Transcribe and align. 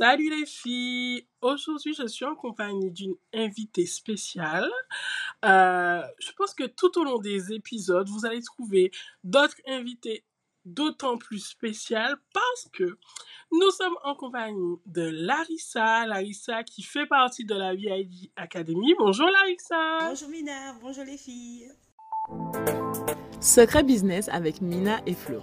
Salut 0.00 0.30
les 0.30 0.46
filles! 0.46 1.26
Aujourd'hui, 1.42 1.92
je 1.92 2.06
suis 2.06 2.24
en 2.24 2.36
compagnie 2.36 2.92
d'une 2.92 3.16
invitée 3.34 3.86
spéciale. 3.86 4.70
Euh, 5.44 6.02
je 6.20 6.30
pense 6.36 6.54
que 6.54 6.66
tout 6.66 6.96
au 7.00 7.04
long 7.04 7.18
des 7.18 7.52
épisodes, 7.52 8.08
vous 8.08 8.24
allez 8.24 8.40
trouver 8.40 8.92
d'autres 9.24 9.56
invités 9.66 10.24
d'autant 10.64 11.18
plus 11.18 11.40
spéciales 11.40 12.16
parce 12.32 12.68
que 12.72 12.96
nous 13.50 13.70
sommes 13.72 13.96
en 14.04 14.14
compagnie 14.14 14.76
de 14.86 15.02
Larissa. 15.02 16.06
Larissa 16.06 16.62
qui 16.62 16.84
fait 16.84 17.06
partie 17.06 17.44
de 17.44 17.56
la 17.56 17.74
VIG 17.74 18.30
Academy. 18.36 18.94
Bonjour 19.00 19.28
Larissa! 19.28 19.98
Bonjour 20.10 20.28
Mina, 20.28 20.74
bonjour 20.80 21.02
les 21.02 21.18
filles! 21.18 21.72
Secret 23.40 23.82
Business 23.82 24.28
avec 24.28 24.60
Mina 24.60 25.00
et 25.06 25.14
Flo. 25.14 25.42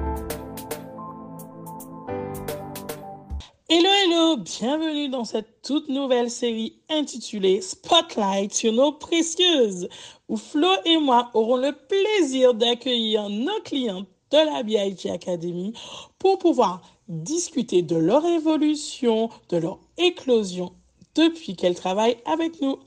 Hello, 3.73 3.87
hello, 4.03 4.35
bienvenue 4.35 5.07
dans 5.07 5.23
cette 5.23 5.61
toute 5.61 5.87
nouvelle 5.87 6.29
série 6.29 6.81
intitulée 6.89 7.61
Spotlight 7.61 8.53
sur 8.53 8.73
nos 8.73 8.91
précieuses, 8.91 9.87
où 10.27 10.35
Flo 10.35 10.67
et 10.83 10.97
moi 10.97 11.31
aurons 11.33 11.55
le 11.55 11.71
plaisir 11.71 12.53
d'accueillir 12.53 13.29
nos 13.29 13.61
clients 13.61 14.05
de 14.29 14.37
la 14.45 14.63
BIG 14.63 15.07
Academy 15.07 15.71
pour 16.19 16.37
pouvoir 16.37 16.81
discuter 17.07 17.81
de 17.81 17.95
leur 17.95 18.25
évolution, 18.25 19.29
de 19.47 19.55
leur 19.55 19.79
éclosion 19.97 20.75
depuis 21.15 21.55
qu'elles 21.55 21.75
travaillent 21.75 22.21
avec 22.25 22.59
nous. 22.59 22.77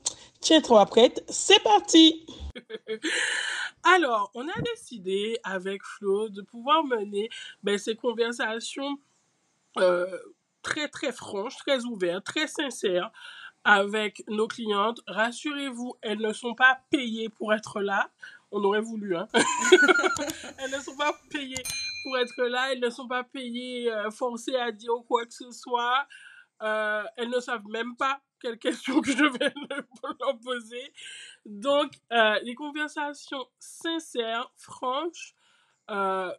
Tiens, 0.40 0.60
trois 0.60 0.84
prête, 0.84 1.24
c'est 1.30 1.62
parti! 1.62 2.26
Alors, 3.84 4.30
on 4.34 4.46
a 4.46 4.60
décidé 4.74 5.38
avec 5.44 5.82
Flo 5.82 6.28
de 6.28 6.42
pouvoir 6.42 6.84
mener 6.84 7.30
ben, 7.62 7.78
ces 7.78 7.96
conversations 7.96 8.98
euh, 9.78 10.06
très 10.64 10.88
très 10.88 11.12
franche, 11.12 11.56
très 11.58 11.84
ouverte, 11.84 12.24
très 12.24 12.48
sincère 12.48 13.12
avec 13.64 14.22
nos 14.28 14.48
clientes. 14.48 15.00
Rassurez-vous, 15.06 15.94
elles 16.02 16.20
ne 16.20 16.32
sont 16.32 16.54
pas 16.54 16.80
payées 16.90 17.28
pour 17.28 17.54
être 17.54 17.80
là. 17.80 18.10
On 18.50 18.62
aurait 18.62 18.80
voulu, 18.80 19.16
hein. 19.16 19.26
elles 20.58 20.70
ne 20.70 20.78
sont 20.78 20.96
pas 20.96 21.12
payées 21.30 21.62
pour 22.02 22.16
être 22.18 22.42
là. 22.44 22.72
Elles 22.72 22.80
ne 22.80 22.90
sont 22.90 23.08
pas 23.08 23.24
payées, 23.24 23.90
euh, 23.90 24.10
forcées 24.10 24.56
à 24.56 24.70
dire 24.70 24.92
quoi 25.08 25.24
que 25.24 25.32
ce 25.32 25.50
soit. 25.50 26.06
Euh, 26.62 27.02
elles 27.16 27.30
ne 27.30 27.40
savent 27.40 27.66
même 27.68 27.96
pas 27.96 28.20
quelles 28.40 28.58
questions 28.58 29.00
que 29.00 29.10
je 29.10 29.24
vais 29.24 29.52
leur 30.20 30.38
poser. 30.40 30.92
Donc, 31.46 31.92
euh, 32.12 32.38
les 32.42 32.54
conversations 32.54 33.44
sincères, 33.58 34.52
franches, 34.56 35.34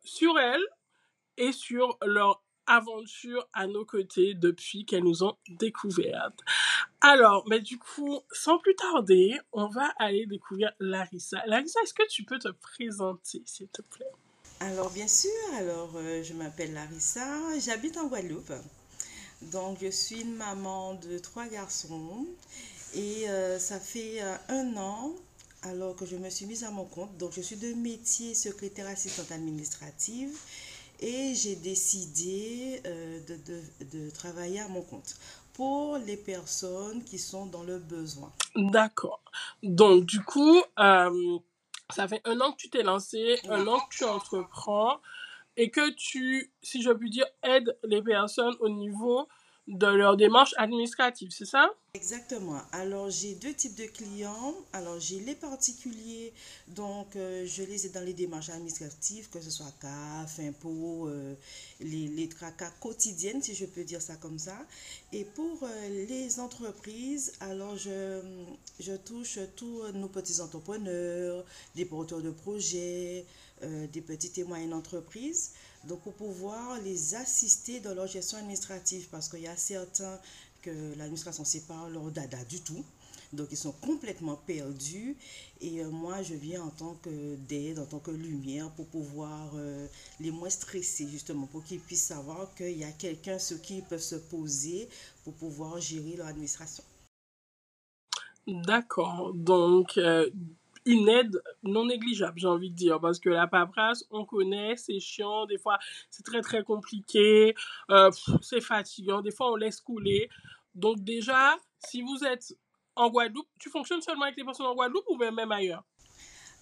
sur 0.03 0.39
elles 0.39 0.65
et 1.37 1.51
sur 1.51 1.97
leur 2.03 2.44
aventure 2.67 3.47
à 3.53 3.67
nos 3.67 3.85
côtés 3.85 4.33
depuis 4.33 4.85
qu'elles 4.85 5.03
nous 5.03 5.23
ont 5.23 5.38
découvertes. 5.49 6.39
Alors, 7.02 7.45
mais 7.47 7.59
du 7.59 7.77
coup, 7.77 8.19
sans 8.31 8.58
plus 8.58 8.75
tarder, 8.75 9.38
on 9.52 9.67
va 9.67 9.94
aller 9.97 10.25
découvrir 10.25 10.71
Larissa. 10.80 11.41
Larissa, 11.45 11.80
est-ce 11.83 11.93
que 11.93 12.08
tu 12.09 12.23
peux 12.23 12.39
te 12.39 12.49
présenter, 12.49 13.43
s'il 13.45 13.67
te 13.67 13.81
plaît? 13.81 14.11
Alors, 14.59 14.89
bien 14.89 15.08
sûr, 15.08 15.31
alors 15.58 15.91
euh, 15.95 16.23
je 16.23 16.33
m'appelle 16.33 16.73
Larissa, 16.73 17.27
j'habite 17.59 17.97
en 17.97 18.08
Guadeloupe. 18.08 18.53
Donc, 19.41 19.77
je 19.82 19.92
suis 19.92 20.21
une 20.21 20.36
maman 20.36 20.95
de 20.95 21.20
trois 21.20 21.47
garçons 21.47 22.26
et 22.93 23.30
euh, 23.30 23.59
ça 23.59 23.80
fait 23.80 24.21
euh, 24.21 24.36
un 24.49 24.77
an 24.77 25.14
alors 25.64 25.95
que 25.95 26.05
je 26.05 26.15
me 26.15 26.30
suis 26.30 26.45
mise 26.45 26.64
à 26.64 26.71
mon 26.71 26.86
compte. 26.86 27.17
Donc, 27.17 27.33
je 27.33 27.42
suis 27.42 27.58
de 27.58 27.73
métier 27.73 28.33
secrétaire 28.33 28.87
assistante 28.87 29.32
administrative 29.32 30.36
et 31.00 31.33
j'ai 31.36 31.56
décidé 31.56 32.82
euh, 32.86 33.20
de, 33.92 34.10
travailler 34.11 34.60
à 34.60 34.67
mon 34.67 34.82
compte 34.82 35.16
pour 35.54 35.98
les 35.98 36.17
personnes 36.17 37.04
qui 37.04 37.17
sont 37.17 37.45
dans 37.45 37.64
le 37.64 37.80
besoin. 37.80 38.32
D'accord. 38.56 39.22
Donc, 39.64 40.06
du 40.06 40.22
coup, 40.22 40.61
euh, 40.80 41.39
ça 41.89 42.08
fait 42.08 42.22
un 42.26 42.39
an 42.42 42.52
que 42.52 42.58
tu 42.58 42.70
t'es 42.70 42.83
lancé, 42.83 43.39
un 43.50 43.66
an 43.67 43.80
que 43.80 43.95
tu 43.95 44.04
entreprends 44.04 45.00
et 45.58 45.70
que 45.70 45.92
tu, 45.92 46.52
si 46.61 46.82
je 46.82 46.92
puis 46.92 47.10
dire, 47.10 47.26
aides 47.44 47.77
les 47.83 48.02
personnes 48.02 48.56
au 48.60 48.70
niveau 48.70 49.27
de 49.67 49.88
leur 49.88 50.17
démarche 50.17 50.54
administrative, 50.58 51.32
c'est 51.32 51.45
ça? 51.45 51.70
Exactement. 51.95 52.60
Alors, 52.73 53.10
j'ai 53.10 53.36
deux 53.36 53.54
types 53.54 53.76
de 53.76 53.86
clients. 53.86 54.54
Alors, 54.73 55.00
j'ai 55.00 55.22
les 55.22 55.33
particuliers, 55.33 56.33
donc 56.67 57.16
euh, 57.16 57.48
je 57.48 57.64
les 57.64 57.86
ai 57.86 57.89
dans 57.89 58.04
les 58.04 58.11
démarches 58.11 58.50
administratives, 58.50 59.30
que 59.30 59.39
ce 59.39 59.50
soit 59.50 59.72
CAF, 59.80 60.39
impôts, 60.39 61.08
euh, 61.08 61.33
les, 61.80 62.10
les 62.10 62.28
tracas 62.28 62.72
quotidiennes, 62.82 63.42
si 63.42 63.56
je 63.56 63.66
peux 63.66 63.86
dire 63.86 64.02
ça 64.02 64.16
comme 64.17 64.38
ça. 64.38 64.58
Et 65.14 65.23
pour 65.23 65.58
euh, 65.64 66.06
les 66.10 66.42
entreprises, 66.42 67.32
alors 67.39 67.78
je, 67.78 68.20
je 68.82 68.92
touche 68.98 69.39
tous 69.56 69.82
nos 69.94 70.10
petits 70.10 70.42
entrepreneurs, 70.42 71.45
des 71.76 71.86
porteurs 71.86 72.22
de 72.22 72.32
projets, 72.32 73.26
des 73.94 74.02
petites 74.02 74.38
et 74.38 74.44
moyennes 74.44 74.73
entreprises. 74.73 75.52
Donc, 75.86 76.02
pour 76.02 76.14
pouvoir 76.14 76.80
les 76.82 77.16
assister 77.16 77.80
dans 77.80 77.94
leur 77.94 78.08
gestion 78.08 78.38
administrative, 78.38 79.08
parce 79.10 79.30
qu'il 79.30 79.42
y 79.42 79.48
a 79.48 79.56
certains 79.56 80.20
l'administration 80.98 81.43
ne 81.43 81.48
sait 81.48 81.61
pas 81.61 81.89
leur 81.89 82.11
dada 82.11 82.43
du 82.45 82.61
tout. 82.61 82.83
Donc, 83.33 83.48
ils 83.52 83.58
sont 83.58 83.73
complètement 83.73 84.36
perdus. 84.36 85.17
Et 85.61 85.81
euh, 85.83 85.89
moi, 85.89 86.21
je 86.23 86.36
viens 86.36 86.64
en 86.64 86.70
tant 86.70 86.95
que 86.95 87.36
d'aide, 87.36 87.80
en 87.80 87.86
tant 87.86 87.99
que 87.99 88.11
lumière, 88.11 88.70
pour 88.71 88.87
pouvoir 88.87 89.52
euh, 89.55 89.87
les 90.20 90.31
moins 90.31 90.49
stresser, 90.49 91.08
justement, 91.08 91.48
pour 91.48 91.64
qu'ils 91.64 91.80
puissent 91.80 92.05
savoir 92.05 92.53
qu'il 92.55 92.77
y 92.77 92.83
a 92.83 92.92
quelqu'un 92.92 93.39
sur 93.39 93.61
qui 93.61 93.77
ils 93.77 93.83
peuvent 93.83 93.99
se 93.99 94.15
poser 94.15 94.87
pour 95.23 95.33
pouvoir 95.33 95.80
gérer 95.80 96.15
leur 96.17 96.27
administration. 96.27 96.83
D'accord. 98.47 99.33
Donc, 99.33 99.97
euh, 99.97 100.30
une 100.85 101.09
aide 101.09 101.41
non 101.63 101.85
négligeable, 101.85 102.39
j'ai 102.39 102.47
envie 102.47 102.69
de 102.69 102.75
dire, 102.75 102.99
parce 102.99 103.19
que 103.19 103.29
la 103.29 103.47
paperasse, 103.47 104.05
on 104.11 104.25
connaît, 104.25 104.75
c'est 104.77 104.99
chiant, 104.99 105.45
des 105.45 105.57
fois 105.57 105.79
c'est 106.09 106.23
très 106.23 106.41
très 106.41 106.63
compliqué, 106.63 107.55
euh, 107.89 108.11
c'est 108.41 108.61
fatigant, 108.61 109.21
des 109.21 109.31
fois 109.31 109.51
on 109.51 109.55
laisse 109.55 109.81
couler. 109.81 110.29
Donc 110.75 110.99
déjà, 111.03 111.57
si 111.79 112.01
vous 112.01 112.23
êtes 112.23 112.55
en 112.95 113.09
Guadeloupe, 113.09 113.47
tu 113.59 113.69
fonctionnes 113.69 114.01
seulement 114.01 114.23
avec 114.23 114.37
les 114.37 114.43
personnes 114.43 114.67
en 114.67 114.75
Guadeloupe 114.75 115.05
ou 115.09 115.17
même 115.17 115.51
ailleurs? 115.51 115.83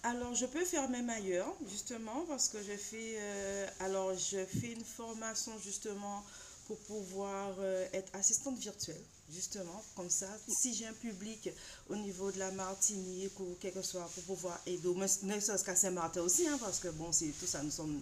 Alors, 0.02 0.34
je 0.34 0.44
peux 0.44 0.64
faire 0.66 0.90
même 0.90 1.08
ailleurs, 1.08 1.54
justement, 1.66 2.26
parce 2.28 2.50
que 2.50 2.58
je 2.58 2.76
fais, 2.76 3.16
euh, 3.18 3.66
alors, 3.80 4.12
je 4.12 4.44
fais 4.44 4.72
une 4.72 4.84
formation, 4.84 5.52
justement, 5.58 6.22
pour 6.66 6.78
pouvoir 6.80 7.54
euh, 7.58 7.86
être 7.94 8.14
assistante 8.14 8.58
virtuelle, 8.58 9.02
justement, 9.30 9.82
comme 9.96 10.10
ça. 10.10 10.28
Si 10.48 10.74
j'ai 10.74 10.86
un 10.86 10.92
public 10.92 11.50
au 11.88 11.96
niveau 11.96 12.30
de 12.30 12.38
la 12.38 12.50
Martinique 12.52 13.38
ou 13.40 13.56
quelque 13.60 13.82
soit, 13.82 14.08
pour 14.14 14.22
pouvoir 14.24 14.60
aider, 14.66 14.88
ne 14.94 15.40
serait-ce 15.40 15.64
qu'à 15.64 15.76
Saint-Martin 15.76 16.22
aussi, 16.22 16.46
hein, 16.46 16.58
parce 16.60 16.78
que 16.78 16.88
bon, 16.88 17.12
c'est 17.12 17.32
tout 17.38 17.46
ça, 17.46 17.62
nous 17.62 17.70
sommes 17.70 18.00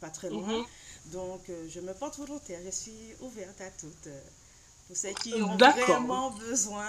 pas 0.00 0.10
très 0.10 0.30
loin. 0.30 0.58
Mhm. 0.58 0.64
Donc, 1.06 1.48
euh, 1.50 1.68
je 1.68 1.80
me 1.80 1.92
porte 1.94 2.18
volontaire, 2.18 2.60
je 2.64 2.70
suis 2.70 3.14
ouverte 3.20 3.60
à 3.60 3.70
toutes. 3.70 4.08
Pour 4.92 4.98
ceux 4.98 5.14
qui 5.14 5.42
ont 5.42 5.56
vraiment 5.56 6.30
besoin. 6.32 6.84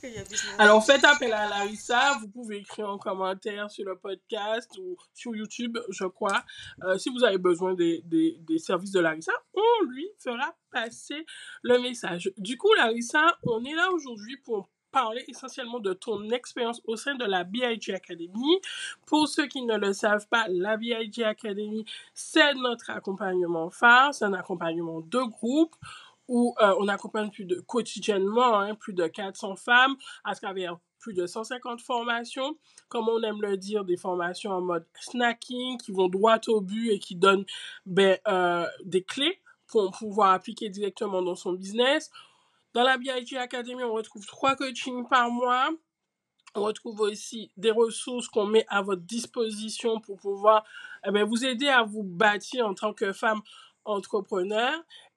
Alors, 0.58 0.82
faites 0.82 1.04
appel 1.04 1.30
à 1.34 1.46
Larissa. 1.46 2.16
Vous 2.22 2.28
pouvez 2.28 2.60
écrire 2.60 2.88
en 2.88 2.96
commentaire 2.96 3.70
sur 3.70 3.84
le 3.84 3.98
podcast 3.98 4.70
ou 4.78 4.96
sur 5.12 5.36
YouTube, 5.36 5.76
je 5.90 6.06
crois. 6.06 6.42
Euh, 6.84 6.96
si 6.96 7.10
vous 7.10 7.24
avez 7.24 7.36
besoin 7.36 7.74
des, 7.74 8.00
des, 8.06 8.38
des, 8.40 8.56
services 8.56 8.90
de 8.90 9.00
Larissa, 9.00 9.32
on 9.52 9.84
lui 9.84 10.08
fera 10.18 10.56
passer 10.70 11.26
le 11.62 11.78
message. 11.78 12.32
Du 12.38 12.56
coup, 12.56 12.72
Larissa, 12.72 13.36
on 13.42 13.62
est 13.66 13.74
là 13.74 13.90
aujourd'hui 13.92 14.38
pour 14.38 14.70
parler 14.92 15.24
essentiellement 15.28 15.80
de 15.80 15.92
ton 15.92 16.30
expérience 16.30 16.80
au 16.86 16.96
sein 16.96 17.16
de 17.16 17.24
la 17.26 17.44
BIG 17.44 17.90
Academy. 17.90 18.60
Pour 19.06 19.28
ceux 19.28 19.46
qui 19.46 19.62
ne 19.62 19.76
le 19.76 19.92
savent 19.92 20.28
pas, 20.28 20.46
la 20.48 20.78
BIG 20.78 21.22
Academy, 21.22 21.84
c'est 22.14 22.54
notre 22.54 22.88
accompagnement 22.90 23.68
phare, 23.68 24.14
c'est 24.14 24.24
un 24.24 24.34
accompagnement 24.34 25.00
de 25.00 25.18
groupe 25.18 25.74
où 26.32 26.54
euh, 26.62 26.74
on 26.78 26.88
accompagne 26.88 27.30
plus 27.30 27.44
de, 27.44 27.60
quotidiennement 27.60 28.58
hein, 28.58 28.74
plus 28.74 28.94
de 28.94 29.06
400 29.06 29.56
femmes 29.56 29.96
à 30.24 30.34
travers 30.34 30.78
plus 30.98 31.12
de 31.12 31.26
150 31.26 31.82
formations, 31.82 32.56
comme 32.88 33.06
on 33.10 33.20
aime 33.22 33.42
le 33.42 33.58
dire, 33.58 33.84
des 33.84 33.98
formations 33.98 34.50
en 34.52 34.62
mode 34.62 34.86
snacking 34.98 35.76
qui 35.76 35.92
vont 35.92 36.08
droit 36.08 36.40
au 36.48 36.62
but 36.62 36.88
et 36.88 36.98
qui 36.98 37.16
donnent 37.16 37.44
ben, 37.84 38.16
euh, 38.28 38.66
des 38.82 39.02
clés 39.02 39.42
pour 39.66 39.90
pouvoir 39.90 40.32
appliquer 40.32 40.70
directement 40.70 41.20
dans 41.20 41.34
son 41.34 41.52
business. 41.52 42.10
Dans 42.72 42.82
la 42.82 42.96
BIG 42.96 43.36
Academy, 43.36 43.84
on 43.84 43.92
retrouve 43.92 44.24
trois 44.24 44.56
coachings 44.56 45.06
par 45.08 45.30
mois. 45.30 45.68
On 46.54 46.62
retrouve 46.62 47.00
aussi 47.00 47.50
des 47.58 47.72
ressources 47.72 48.28
qu'on 48.28 48.46
met 48.46 48.64
à 48.68 48.80
votre 48.80 49.02
disposition 49.02 50.00
pour 50.00 50.18
pouvoir 50.18 50.64
eh 51.06 51.10
bien, 51.10 51.24
vous 51.24 51.44
aider 51.44 51.68
à 51.68 51.82
vous 51.82 52.02
bâtir 52.02 52.66
en 52.66 52.72
tant 52.72 52.94
que 52.94 53.12
femme 53.12 53.42
entrepreneur. 53.84 54.72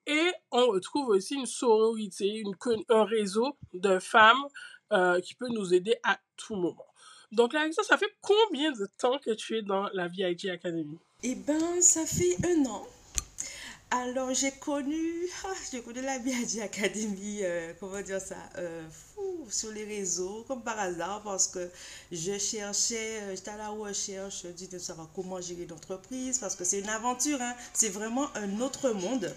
Et 0.08 0.32
on 0.52 0.68
retrouve 0.68 1.10
aussi 1.10 1.36
une 1.36 1.46
sororité, 1.46 2.44
un 2.90 3.06
réseau 3.06 3.58
de 3.74 4.00
femmes 4.00 4.46
euh, 4.94 5.20
qui 5.20 5.34
peut 5.34 5.50
nous 5.50 5.74
aider 5.74 5.96
à 6.04 6.20
tout 6.38 6.56
moment. 6.56 6.86
Donc, 7.32 7.54
Larissa, 7.54 7.84
ça 7.84 7.98
fait 7.98 8.14
combien 8.22 8.72
de 8.72 8.88
temps 8.98 9.18
que 9.18 9.32
tu 9.32 9.58
es 9.58 9.62
dans 9.62 9.90
la 9.94 10.08
VIG 10.08 10.50
Academy? 10.50 10.98
Eh 11.24 11.36
ben, 11.36 11.82
ça 11.82 12.06
fait 12.06 12.38
un 12.46 12.66
an. 12.70 12.86
Alors, 13.92 14.34
j'ai 14.34 14.52
connu, 14.52 15.28
ah, 15.46 15.54
j'ai 15.72 15.82
connu 15.82 16.02
la 16.02 16.20
BIG 16.20 16.60
Academy, 16.60 17.40
euh, 17.42 17.74
comment 17.80 18.02
dire 18.02 18.20
ça, 18.20 18.36
euh, 18.58 18.84
sur 19.50 19.72
les 19.72 19.86
réseaux, 19.86 20.44
comme 20.48 20.64
par 20.64 20.78
hasard, 20.80 21.22
parce 21.24 21.48
que 21.48 21.70
je 22.12 22.38
cherchais, 22.38 23.22
j'étais 23.36 23.52
à 23.52 23.58
la 23.58 23.70
recherche 23.70 24.44
de 24.46 24.80
savoir 24.80 25.10
comment 25.16 25.40
gérer 25.40 25.66
l'entreprise, 25.66 26.40
parce 26.40 26.56
que 26.56 26.64
c'est 26.64 26.80
une 26.80 26.90
aventure, 26.90 27.42
hein, 27.42 27.56
c'est 27.74 27.90
vraiment 27.90 28.28
un 28.36 28.60
autre 28.60 28.92
monde. 28.92 29.34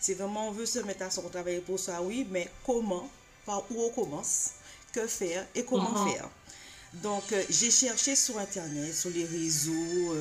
C'est 0.00 0.14
vraiment, 0.14 0.48
on 0.48 0.52
veut 0.52 0.66
se 0.66 0.78
mettre 0.80 1.02
à 1.02 1.10
son 1.10 1.28
travail 1.28 1.60
pour 1.60 1.78
ça, 1.78 2.02
oui, 2.02 2.26
mais 2.30 2.48
comment, 2.64 3.08
par 3.44 3.64
où 3.70 3.82
on 3.82 3.90
commence, 3.90 4.50
que 4.92 5.06
faire 5.06 5.46
et 5.54 5.64
comment 5.64 5.92
uh-huh. 5.92 6.12
faire. 6.12 6.28
Donc, 6.94 7.22
j'ai 7.48 7.70
cherché 7.70 8.16
sur 8.16 8.38
Internet, 8.38 8.94
sur 8.94 9.10
les 9.10 9.24
réseaux, 9.24 10.14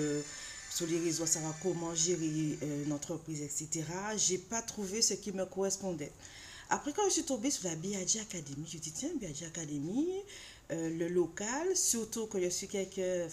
sur 0.69 0.87
les 0.87 0.99
réseaux, 0.99 1.25
savoir 1.25 1.55
comment 1.61 1.93
gérer 1.95 2.57
euh, 2.63 2.85
une 2.85 2.93
entreprise, 2.93 3.41
etc. 3.41 3.83
J'ai 4.17 4.37
pas 4.37 4.61
trouvé 4.61 5.01
ce 5.01 5.13
qui 5.13 5.31
me 5.31 5.45
correspondait. 5.45 6.11
Après, 6.69 6.93
quand 6.93 7.03
je 7.05 7.13
suis 7.13 7.23
tombée 7.23 7.49
sur 7.49 7.67
la 7.67 7.75
BIAG 7.75 8.19
Academy, 8.21 8.65
je 8.65 8.77
me 8.77 8.81
dit, 8.81 8.91
tiens, 8.91 9.09
BIAG 9.19 9.43
Academy, 9.45 10.07
euh, 10.71 10.89
le 10.89 11.07
local, 11.07 11.75
surtout 11.75 12.27
que 12.27 12.39
je 12.39 12.49
suis 12.49 12.67
quelqu'un, 12.67 13.27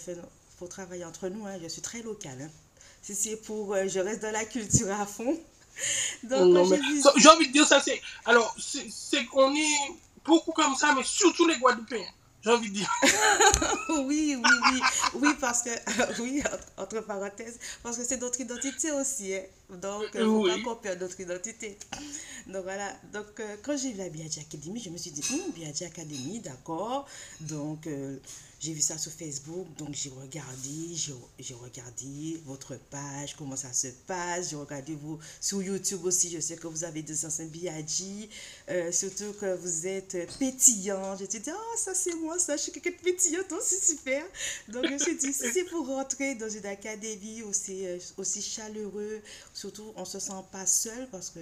pour 0.57 0.69
travailler 0.69 1.05
entre 1.05 1.29
nous, 1.29 1.45
hein, 1.45 1.57
je 1.61 1.67
suis 1.67 1.81
très 1.81 2.01
local. 2.01 2.37
Hein. 2.41 2.49
Si 3.03 3.13
c'est 3.13 3.37
pour, 3.37 3.73
euh, 3.75 3.87
je 3.87 3.99
reste 3.99 4.23
dans 4.23 4.31
la 4.31 4.43
culture 4.45 4.91
à 4.91 5.05
fond. 5.05 5.37
Donc, 6.23 6.73
j'ai 7.17 7.29
envie 7.29 7.47
de 7.47 7.53
dire 7.53 7.65
ça, 7.65 7.79
c'est, 7.79 8.01
alors, 8.25 8.55
c'est 8.57 9.25
qu'on 9.25 9.55
est 9.55 9.91
beaucoup 10.25 10.51
comme 10.51 10.75
ça, 10.75 10.93
mais 10.95 11.03
surtout 11.03 11.47
les 11.47 11.57
Guadeloupéens 11.57 12.11
j'ai 12.47 12.53
envie 12.53 12.69
de 12.69 12.75
dire. 12.75 12.91
oui, 14.05 14.37
oui, 14.37 14.51
oui. 14.71 14.79
Oui, 15.15 15.29
parce 15.39 15.63
que, 15.63 15.69
oui, 16.21 16.41
entre 16.77 17.01
parenthèses, 17.01 17.59
parce 17.83 17.97
que 17.97 18.03
c'est 18.03 18.21
notre 18.21 18.39
identité 18.39 18.91
aussi. 18.91 19.33
Hein. 19.33 19.43
Donc, 19.69 20.05
il 20.13 20.21
ne 20.21 20.25
faut 20.25 20.47
pas 20.47 20.59
qu'on 20.63 20.75
perde 20.75 21.01
notre 21.01 21.19
identité. 21.19 21.77
Donc, 22.47 22.63
voilà. 22.63 22.93
Donc, 23.11 23.39
euh, 23.39 23.55
quand 23.63 23.77
j'ai 23.77 23.91
vu 23.91 23.97
la 23.97 24.09
Biadji 24.09 24.39
Academy, 24.39 24.79
je 24.79 24.89
me 24.89 24.97
suis 24.97 25.11
dit, 25.11 25.23
hum, 25.33 25.51
Biadji 25.53 25.83
Academy, 25.83 26.39
d'accord. 26.39 27.05
Donc, 27.41 27.85
euh, 27.87 28.17
j'ai 28.59 28.73
vu 28.73 28.81
ça 28.81 28.97
sur 28.97 29.11
Facebook, 29.11 29.67
donc 29.77 29.89
j'ai 29.93 30.09
regardé, 30.09 30.95
j'ai 31.37 31.53
regardé 31.53 32.41
votre 32.45 32.75
page, 32.89 33.35
comment 33.37 33.55
ça 33.55 33.71
se 33.71 33.89
passe. 34.07 34.49
J'ai 34.49 34.55
regardé 34.55 34.95
vous 34.95 35.19
sur 35.39 35.61
YouTube 35.61 36.03
aussi. 36.05 36.31
Je 36.31 36.39
sais 36.39 36.55
que 36.55 36.65
vous 36.65 36.83
avez 36.83 37.03
des 37.03 37.25
anciens 37.25 37.47
euh, 38.69 38.91
surtout 38.91 39.33
que 39.39 39.55
vous 39.57 39.85
êtes 39.85 40.17
pétillant. 40.39 41.15
Je 41.17 41.25
te 41.25 41.37
dit, 41.37 41.51
oh, 41.53 41.77
ça 41.77 41.93
c'est 41.93 42.15
moi, 42.15 42.36
je 42.39 42.57
suis 42.57 42.71
quelqu'un 42.71 42.91
de 42.91 43.03
pétillant, 43.03 43.41
c'est 43.61 43.83
super. 43.83 44.23
Donc 44.67 44.85
je 44.85 44.93
me 44.93 44.97
suis 44.97 45.15
dit, 45.15 45.33
si 45.33 45.51
c'est 45.51 45.65
pour 45.65 45.87
rentrer 45.87 46.35
dans 46.35 46.49
une 46.49 46.65
académie 46.65 47.41
aussi, 47.43 47.85
euh, 47.85 47.97
aussi 48.17 48.41
chaleureux, 48.41 49.21
surtout 49.53 49.93
on 49.95 50.05
se 50.05 50.19
sent 50.19 50.43
pas 50.51 50.65
seul 50.65 51.07
parce 51.11 51.29
que 51.29 51.39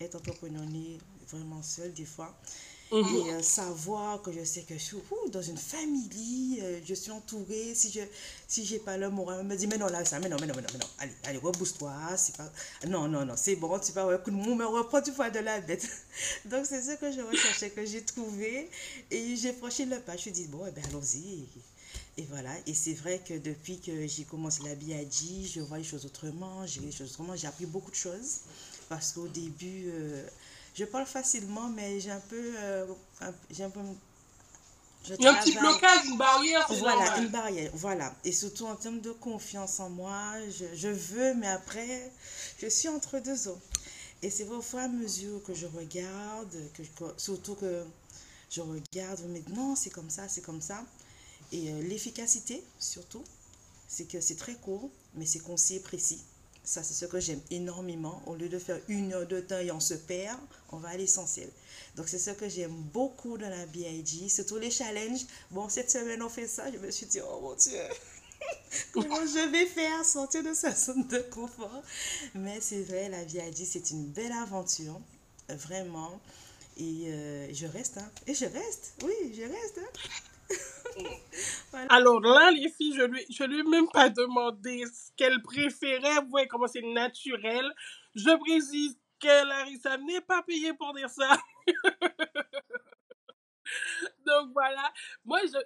être 0.00 0.16
entrepreneur, 0.16 0.62
on 0.66 0.74
est 0.74 0.98
vraiment 1.30 1.62
seul 1.62 1.92
des 1.92 2.04
fois. 2.04 2.34
Et 2.90 3.02
mhm. 3.02 3.28
euh, 3.30 3.42
savoir 3.42 4.22
que 4.22 4.32
je 4.32 4.42
sais 4.44 4.62
que 4.62 4.74
je 4.74 4.78
suis 4.82 4.96
dans 5.30 5.42
une 5.42 5.58
famille, 5.58 6.58
euh, 6.62 6.80
je 6.84 6.94
suis 6.94 7.10
entourée. 7.10 7.74
Si 7.74 7.90
je 7.90 8.00
si 8.46 8.64
j'ai 8.64 8.78
pas 8.78 8.96
le 8.96 9.10
moral, 9.10 9.44
me 9.44 9.56
dit 9.56 9.66
mais 9.66 9.76
non 9.76 9.88
là 9.88 10.04
ça, 10.06 10.18
mais 10.20 10.28
non 10.28 10.38
mais 10.40 10.46
non 10.46 10.54
mais 10.56 10.62
non, 10.62 10.68
mais 10.72 10.78
non. 10.78 10.86
allez 10.98 11.12
allez 11.24 11.38
rebousse-toi, 11.38 11.92
pas 12.36 12.50
non 12.86 13.06
non 13.06 13.26
non 13.26 13.34
c'est 13.36 13.56
bon, 13.56 13.78
tu 13.78 13.92
vas 13.92 14.06
ouais, 14.06 14.18
de 14.26 14.30
me 14.30 14.64
reprends 14.64 15.02
tu 15.02 15.12
fois 15.12 15.28
de 15.28 15.40
la 15.40 15.60
bête. 15.60 15.86
Donc 16.46 16.64
c'est 16.64 16.80
ce 16.80 16.96
que 16.96 17.12
je 17.12 17.20
recherchais 17.20 17.70
que 17.70 17.84
j'ai 17.84 18.02
trouvé 18.02 18.70
et 19.10 19.36
j'ai 19.36 19.52
franchi 19.52 19.84
le 19.84 20.00
pas. 20.00 20.12
Je 20.12 20.16
me 20.16 20.22
suis 20.22 20.32
dit 20.32 20.46
bon 20.46 20.64
eh 20.66 20.70
ben 20.70 20.82
allons-y. 20.88 21.44
Et 22.16 22.26
voilà, 22.28 22.50
et 22.66 22.74
c'est 22.74 22.94
vrai 22.94 23.20
que 23.24 23.34
depuis 23.34 23.78
que 23.78 24.06
j'ai 24.08 24.24
commencé 24.24 24.62
la 24.64 24.74
BIG, 24.74 25.46
je 25.54 25.60
vois 25.60 25.78
les 25.78 25.84
choses 25.84 26.04
autrement, 26.04 26.66
j'ai 26.66 26.80
les 26.80 26.90
choses 26.90 27.12
autrement, 27.12 27.36
j'ai 27.36 27.46
appris 27.46 27.66
beaucoup 27.66 27.92
de 27.92 27.96
choses. 27.96 28.40
Parce 28.88 29.12
qu'au 29.12 29.28
début, 29.28 29.84
euh, 29.86 30.26
je 30.78 30.84
parle 30.84 31.06
facilement, 31.06 31.68
mais 31.68 31.98
j'ai 31.98 32.12
un 32.12 32.20
peu. 32.20 32.54
Euh, 32.58 32.86
j'ai 33.50 33.64
un 33.64 33.70
peu 33.70 33.80
il 35.08 35.22
y 35.22 35.26
a 35.26 35.32
un 35.32 35.34
petit 35.36 35.56
blocage, 35.56 36.04
une 36.06 36.18
barrière. 36.18 36.66
Voilà, 36.78 37.18
une 37.18 37.28
barrière, 37.28 37.70
voilà. 37.74 38.14
Et 38.24 38.32
surtout 38.32 38.66
en 38.66 38.76
termes 38.76 39.00
de 39.00 39.10
confiance 39.12 39.80
en 39.80 39.88
moi, 39.88 40.34
je, 40.50 40.66
je 40.74 40.88
veux, 40.88 41.34
mais 41.34 41.46
après, 41.48 42.12
je 42.60 42.68
suis 42.68 42.88
entre 42.88 43.18
deux 43.18 43.48
eaux. 43.48 43.58
Et 44.22 44.30
c'est 44.30 44.46
au 44.48 44.60
fur 44.60 44.80
et 44.80 44.82
à 44.82 44.88
mesure 44.88 45.42
que 45.44 45.54
je 45.54 45.66
regarde, 45.66 46.54
que, 46.74 46.82
surtout 47.16 47.54
que 47.54 47.84
je 48.50 48.60
regarde, 48.60 49.20
mais 49.28 49.42
non, 49.50 49.76
c'est 49.76 49.90
comme 49.90 50.10
ça, 50.10 50.28
c'est 50.28 50.42
comme 50.42 50.60
ça. 50.60 50.84
Et 51.52 51.70
euh, 51.70 51.82
l'efficacité, 51.82 52.62
surtout, 52.78 53.24
c'est 53.86 54.04
que 54.04 54.20
c'est 54.20 54.36
très 54.36 54.54
court, 54.56 54.90
mais 55.14 55.24
c'est 55.24 55.38
concis 55.38 55.76
et 55.76 55.80
précis. 55.80 56.20
Ça, 56.68 56.82
c'est 56.82 56.92
ce 56.92 57.06
que 57.06 57.18
j'aime 57.18 57.40
énormément. 57.50 58.22
Au 58.26 58.34
lieu 58.34 58.50
de 58.50 58.58
faire 58.58 58.78
une 58.88 59.14
heure 59.14 59.26
de 59.26 59.40
temps 59.40 59.56
et 59.58 59.70
on 59.70 59.80
se 59.80 59.94
perd, 59.94 60.38
on 60.70 60.76
va 60.76 60.90
à 60.90 60.96
l'essentiel. 60.98 61.48
Donc, 61.96 62.10
c'est 62.10 62.18
ce 62.18 62.32
que 62.32 62.46
j'aime 62.46 62.74
beaucoup 62.92 63.38
dans 63.38 63.48
la 63.48 63.64
BIG, 63.64 64.28
surtout 64.28 64.58
les 64.58 64.70
challenges. 64.70 65.24
Bon, 65.50 65.70
cette 65.70 65.90
semaine, 65.90 66.22
on 66.22 66.28
fait 66.28 66.46
ça. 66.46 66.70
Je 66.70 66.76
me 66.76 66.90
suis 66.90 67.06
dit, 67.06 67.20
oh 67.22 67.40
mon 67.40 67.54
Dieu, 67.54 67.80
comment 68.92 69.24
je 69.24 69.50
vais 69.50 69.64
faire? 69.64 70.04
Sortir 70.04 70.42
de 70.42 70.52
sa 70.52 70.74
zone 70.74 71.08
de 71.08 71.20
confort. 71.30 71.82
Mais 72.34 72.60
c'est 72.60 72.82
vrai, 72.82 73.08
la 73.08 73.24
BIG, 73.24 73.64
c'est 73.64 73.90
une 73.90 74.04
belle 74.04 74.32
aventure, 74.32 75.00
vraiment. 75.48 76.20
Et 76.76 77.04
euh, 77.06 77.48
je 77.50 77.64
reste, 77.64 77.96
hein. 77.96 78.10
Et 78.26 78.34
je 78.34 78.44
reste, 78.44 78.92
oui, 79.04 79.34
je 79.34 79.40
reste, 79.40 79.78
hein. 79.78 80.27
Alors 81.88 82.20
là, 82.20 82.50
les 82.50 82.68
filles, 82.68 82.94
je 82.96 83.02
lui, 83.02 83.24
je 83.30 83.44
lui 83.44 83.60
ai 83.60 83.62
même 83.62 83.88
pas 83.88 84.08
demandé 84.08 84.84
ce 84.86 85.12
qu'elle 85.16 85.42
préférait. 85.42 86.20
Vous 86.22 86.30
voyez 86.30 86.48
comment 86.48 86.66
c'est 86.66 86.82
naturel. 86.82 87.70
Je 88.14 88.36
précise 88.38 88.98
que 89.20 89.46
Larissa 89.46 89.96
n'est 89.98 90.20
pas 90.20 90.42
payée 90.42 90.74
pour 90.74 90.94
dire 90.94 91.10
ça. 91.10 91.36
Donc 94.26 94.52
voilà. 94.52 94.92
Moi, 95.24 95.40
je, 95.46 95.58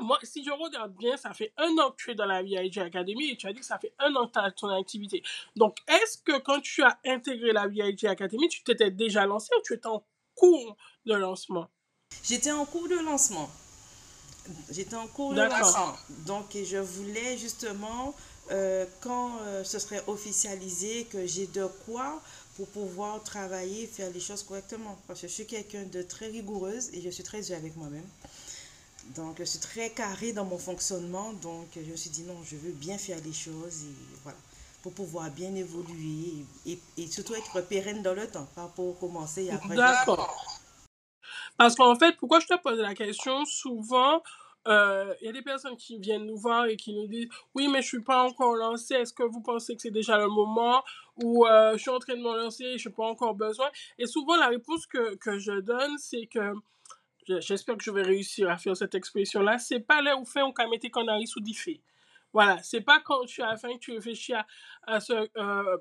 moi, 0.00 0.18
si 0.22 0.44
je 0.44 0.50
regarde 0.50 0.94
bien, 0.96 1.16
ça 1.16 1.32
fait 1.32 1.52
un 1.56 1.70
an 1.78 1.90
que 1.90 1.96
tu 1.96 2.10
es 2.10 2.14
dans 2.14 2.26
la 2.26 2.42
VIG 2.42 2.78
Academy 2.78 3.30
et 3.30 3.36
tu 3.36 3.46
as 3.46 3.52
dit 3.52 3.60
que 3.60 3.66
ça 3.66 3.78
fait 3.78 3.94
un 3.98 4.14
an 4.16 4.26
que 4.26 4.32
tu 4.32 4.38
as 4.38 4.50
ton 4.50 4.68
activité. 4.68 5.22
Donc, 5.56 5.78
est-ce 5.86 6.18
que 6.18 6.38
quand 6.38 6.60
tu 6.60 6.82
as 6.82 6.98
intégré 7.04 7.52
la 7.52 7.68
VIG 7.68 8.06
Academy, 8.06 8.48
tu 8.48 8.62
t'étais 8.64 8.90
déjà 8.90 9.26
lancé 9.26 9.50
ou 9.56 9.62
tu 9.62 9.74
étais 9.74 9.86
en 9.86 10.04
cours 10.34 10.76
de 11.04 11.14
lancement? 11.14 11.68
J'étais 12.22 12.52
en 12.52 12.64
cours 12.64 12.88
de 12.88 12.98
lancement. 12.98 13.50
J'étais 14.70 14.96
en 14.96 15.06
cours 15.06 15.34
de 15.34 15.40
lancement. 15.40 15.96
Donc, 16.26 16.46
je 16.54 16.76
voulais 16.76 17.38
justement, 17.38 18.14
euh, 18.50 18.84
quand 19.00 19.38
euh, 19.40 19.64
ce 19.64 19.78
serait 19.78 20.02
officialisé, 20.06 21.04
que 21.04 21.26
j'ai 21.26 21.46
de 21.46 21.66
quoi 21.86 22.20
pour 22.56 22.68
pouvoir 22.68 23.22
travailler, 23.22 23.86
faire 23.86 24.10
les 24.10 24.20
choses 24.20 24.42
correctement. 24.42 24.98
Parce 25.06 25.20
que 25.22 25.28
je 25.28 25.32
suis 25.32 25.46
quelqu'un 25.46 25.84
de 25.84 26.02
très 26.02 26.26
rigoureuse 26.26 26.90
et 26.92 27.00
je 27.00 27.10
suis 27.10 27.24
très 27.24 27.40
dure 27.40 27.56
avec 27.56 27.76
moi-même. 27.76 28.06
Donc, 29.16 29.36
je 29.38 29.44
suis 29.44 29.58
très 29.58 29.90
carré 29.90 30.32
dans 30.32 30.44
mon 30.44 30.58
fonctionnement. 30.58 31.32
Donc, 31.34 31.66
je 31.74 31.90
me 31.90 31.96
suis 31.96 32.10
dit 32.10 32.22
non, 32.22 32.36
je 32.44 32.56
veux 32.56 32.72
bien 32.72 32.98
faire 32.98 33.18
les 33.24 33.32
choses 33.32 33.82
et 33.84 33.94
voilà, 34.22 34.38
pour 34.82 34.92
pouvoir 34.92 35.30
bien 35.30 35.54
évoluer 35.54 36.44
et, 36.66 36.78
et 36.96 37.06
surtout 37.10 37.34
être 37.34 37.60
pérenne 37.62 38.02
dans 38.02 38.14
le 38.14 38.26
temps, 38.26 38.46
pas 38.54 38.70
pour 38.76 38.98
commencer 38.98 39.50
après. 39.50 39.74
D'accord. 39.74 40.53
Parce 41.58 41.76
qu'en 41.76 41.94
fait, 41.94 42.16
pourquoi 42.16 42.40
je 42.40 42.46
te 42.46 42.60
pose 42.60 42.78
la 42.78 42.94
question, 42.94 43.44
souvent, 43.44 44.22
euh, 44.66 45.14
il 45.20 45.26
y 45.26 45.28
a 45.28 45.32
des 45.32 45.42
personnes 45.42 45.76
qui 45.76 45.98
viennent 45.98 46.24
nous 46.24 46.38
voir 46.38 46.66
et 46.66 46.76
qui 46.76 46.94
nous 46.94 47.06
disent 47.06 47.28
oui 47.54 47.68
mais 47.68 47.82
je 47.82 47.88
suis 47.88 48.02
pas 48.02 48.22
encore 48.24 48.54
lancé 48.56 48.94
est-ce 48.94 49.12
que 49.12 49.22
vous 49.22 49.42
pensez 49.42 49.76
que 49.76 49.82
c'est 49.82 49.90
déjà 49.90 50.16
le 50.16 50.28
moment? 50.28 50.82
Ou 51.22 51.46
euh, 51.46 51.72
je 51.74 51.78
suis 51.82 51.90
en 51.90 51.98
train 51.98 52.14
de 52.16 52.22
me 52.22 52.34
lancer 52.34 52.78
je 52.78 52.88
n'ai 52.88 52.94
pas 52.94 53.04
encore 53.04 53.34
besoin 53.34 53.68
et 53.98 54.06
souvent 54.06 54.36
la 54.36 54.48
réponse 54.48 54.86
que, 54.86 55.16
que 55.16 55.38
je 55.38 55.60
donne 55.60 55.98
c'est 55.98 56.26
que 56.26 56.54
j'espère 57.40 57.76
que 57.76 57.84
je 57.84 57.90
vais 57.90 58.02
réussir 58.02 58.48
à 58.50 58.56
faire 58.56 58.74
cette 58.74 58.94
expression 58.94 59.42
là 59.42 59.58
c'est 59.58 59.80
pas 59.80 60.00
là 60.00 60.16
où 60.16 60.24
fait 60.24 60.42
on 60.42 60.52
qu'on 60.52 61.08
arrive 61.08 61.26
sous 61.26 61.40
diffé 61.40 61.82
voilà 62.32 62.62
c'est 62.62 62.80
pas 62.80 63.00
quand 63.00 63.26
tu 63.26 63.42
as 63.42 63.58
faim 63.58 63.74
que 63.74 63.80
tu 63.80 63.92
réfléchis 63.92 64.32
à, 64.32 64.46
à 64.86 65.00
ce 65.00 65.12
euh, 65.36 65.76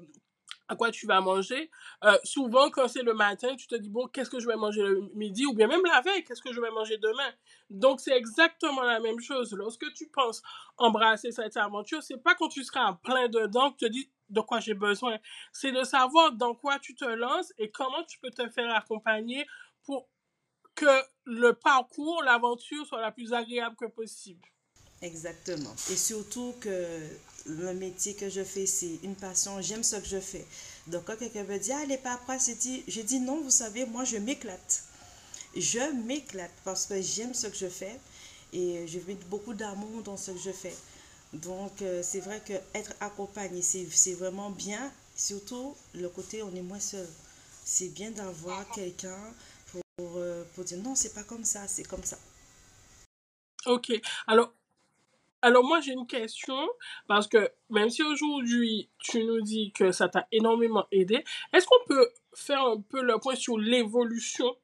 à 0.67 0.75
quoi 0.75 0.91
tu 0.91 1.05
vas 1.05 1.21
manger. 1.21 1.69
Euh, 2.03 2.17
souvent, 2.23 2.69
quand 2.69 2.87
c'est 2.87 3.03
le 3.03 3.13
matin, 3.13 3.55
tu 3.55 3.67
te 3.67 3.75
dis, 3.75 3.89
bon, 3.89 4.07
qu'est-ce 4.07 4.29
que 4.29 4.39
je 4.39 4.47
vais 4.47 4.55
manger 4.55 4.81
le 4.81 5.01
midi 5.13 5.45
ou 5.45 5.53
bien 5.53 5.67
même 5.67 5.83
la 5.85 6.01
veille, 6.01 6.23
qu'est-ce 6.23 6.41
que 6.41 6.53
je 6.53 6.61
vais 6.61 6.71
manger 6.71 6.97
demain? 6.97 7.31
Donc, 7.69 7.99
c'est 7.99 8.15
exactement 8.15 8.83
la 8.83 8.99
même 8.99 9.19
chose. 9.19 9.53
Lorsque 9.53 9.91
tu 9.93 10.07
penses 10.07 10.41
embrasser 10.77 11.31
cette 11.31 11.57
aventure, 11.57 12.01
c'est 12.01 12.17
pas 12.17 12.35
quand 12.35 12.49
tu 12.49 12.63
seras 12.63 12.85
en 12.85 12.95
plein 12.95 13.27
dedans 13.27 13.71
que 13.71 13.77
tu 13.77 13.85
te 13.85 13.91
dis 13.91 14.09
de 14.29 14.41
quoi 14.41 14.59
j'ai 14.59 14.73
besoin. 14.73 15.19
C'est 15.51 15.71
de 15.71 15.83
savoir 15.83 16.31
dans 16.31 16.55
quoi 16.55 16.79
tu 16.79 16.95
te 16.95 17.05
lances 17.05 17.53
et 17.57 17.69
comment 17.69 18.03
tu 18.05 18.19
peux 18.19 18.31
te 18.31 18.47
faire 18.49 18.73
accompagner 18.73 19.45
pour 19.83 20.07
que 20.75 20.85
le 21.25 21.53
parcours, 21.53 22.23
l'aventure 22.23 22.85
soit 22.85 23.01
la 23.01 23.11
plus 23.11 23.33
agréable 23.33 23.75
que 23.75 23.85
possible. 23.85 24.47
Exactement. 25.01 25.73
Et 25.91 25.97
surtout 25.97 26.55
que 26.61 26.99
le 27.45 27.73
métier 27.73 28.13
que 28.15 28.29
je 28.29 28.43
fais, 28.43 28.65
c'est 28.65 28.99
une 29.03 29.15
passion. 29.15 29.61
J'aime 29.61 29.83
ce 29.83 29.97
que 29.97 30.07
je 30.07 30.19
fais. 30.19 30.45
Donc, 30.87 31.05
quand 31.05 31.17
quelqu'un 31.17 31.43
me 31.43 31.57
dit, 31.57 31.71
ah, 31.71 31.85
les 31.85 31.97
papas, 31.97 32.39
c'est 32.39 32.55
dit, 32.55 32.83
je 32.87 33.01
dis 33.01 33.19
non, 33.19 33.41
vous 33.41 33.51
savez, 33.51 33.85
moi, 33.85 34.03
je 34.03 34.17
m'éclate. 34.17 34.83
Je 35.55 35.93
m'éclate 36.05 36.53
parce 36.63 36.85
que 36.85 37.01
j'aime 37.01 37.33
ce 37.33 37.47
que 37.47 37.55
je 37.55 37.67
fais 37.67 37.99
et 38.53 38.87
je 38.87 38.99
mets 39.07 39.17
beaucoup 39.29 39.53
d'amour 39.53 40.01
dans 40.03 40.17
ce 40.17 40.31
que 40.31 40.39
je 40.39 40.51
fais. 40.51 40.75
Donc, 41.33 41.81
euh, 41.81 42.01
c'est 42.03 42.19
vrai 42.19 42.41
que 42.45 42.53
être 42.73 42.93
accompagné, 42.99 43.61
c'est 43.61 44.13
vraiment 44.13 44.49
bien. 44.49 44.91
Surtout, 45.15 45.75
le 45.93 46.09
côté, 46.09 46.43
on 46.43 46.53
est 46.55 46.61
moins 46.61 46.79
seul. 46.79 47.07
C'est 47.65 47.89
bien 47.89 48.11
d'avoir 48.11 48.69
quelqu'un 48.71 49.17
pour, 49.71 50.13
euh, 50.17 50.43
pour 50.53 50.63
dire 50.63 50.79
non, 50.79 50.95
c'est 50.95 51.13
pas 51.13 51.23
comme 51.23 51.43
ça, 51.43 51.67
c'est 51.67 51.83
comme 51.83 52.03
ça. 52.03 52.17
Ok. 53.65 53.91
Alors, 54.27 54.53
alors 55.43 55.65
moi, 55.65 55.81
j'ai 55.81 55.91
une 55.91 56.07
question, 56.07 56.57
parce 57.05 57.27
que 57.27 57.51
même 57.69 57.89
si 57.89 58.01
aujourd'hui, 58.01 58.89
tu 58.97 59.25
nous 59.25 59.41
dis 59.41 59.73
que 59.73 59.91
ça 59.91 60.07
t'a 60.07 60.25
énormément 60.31 60.87
aidé, 60.89 61.25
est-ce 61.51 61.67
qu'on 61.67 61.85
peut 61.85 62.07
faire 62.33 62.63
un 62.63 62.79
peu 62.79 63.03
le 63.03 63.19
point 63.19 63.35
sur 63.35 63.57
l'évolution 63.57 64.55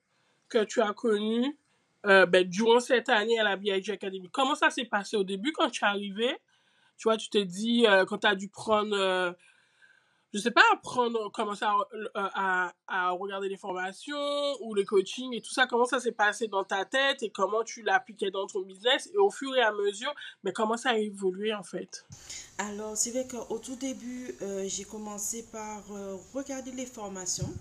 que 0.48 0.64
tu 0.64 0.82
as 0.82 0.94
connue 0.94 1.58
euh, 2.06 2.26
ben, 2.26 2.48
durant 2.48 2.80
cette 2.80 3.10
année 3.10 3.38
à 3.38 3.44
la 3.44 3.58
BIG 3.58 3.92
Academy? 3.92 4.30
Comment 4.32 4.56
ça 4.56 4.70
s'est 4.70 4.86
passé 4.86 5.18
au 5.18 5.26
début 5.26 5.52
quand 5.52 5.70
tu 5.70 5.84
es 5.84 5.88
arrivé? 5.88 6.38
Tu 6.98 7.04
vois, 7.04 7.18
tu 7.18 7.30
t'es 7.30 7.44
dit, 7.44 7.86
euh, 7.86 8.06
quand 8.06 8.20
tu 8.20 8.28
as 8.28 8.36
dû 8.36 8.48
prendre 8.48 8.96
euh, 8.96 9.34
je 10.34 10.40
sais 10.40 10.52
pas, 10.52 10.62
apprendre, 10.74 11.32
commencer 11.32 11.66
à, 11.66 11.76
à, 12.14 12.74
à, 12.88 13.12
regarder 13.12 13.50
les 13.50 13.58
formations 13.58 14.56
ou 14.62 14.76
les 14.76 14.86
coachings 14.86 15.34
et 15.34 15.42
tout 15.42 15.52
ça, 15.52 15.66
comment 15.66 15.86
ça 15.86 16.00
s'est 16.00 16.12
passé 16.12 16.48
dans 16.48 16.64
ta 16.64 16.86
tête 16.86 17.24
et 17.24 17.32
comment 17.32 17.64
tu 17.64 17.82
l'appliquais 17.82 18.30
dans 18.30 18.46
ton 18.46 18.62
business 18.62 19.10
et 19.14 19.18
au 19.18 19.32
fur 19.32 19.56
et 19.56 19.62
à 19.62 19.72
mesure, 19.72 20.14
mais 20.44 20.54
comment 20.54 20.78
ça 20.78 20.92
a 20.92 20.98
évolué 20.98 21.54
en 21.54 21.64
fait? 21.64 22.06
Alors, 22.60 22.96
c'est 22.96 23.12
vrai 23.12 23.28
qu'au 23.28 23.58
tout 23.58 23.76
début, 23.76 24.36
euh, 24.42 24.66
j'ai 24.68 24.84
commencé 24.84 25.44
par 25.52 25.82
euh, 25.92 26.18
regarder 26.34 26.72
les 26.72 26.86
formations. 26.86 27.52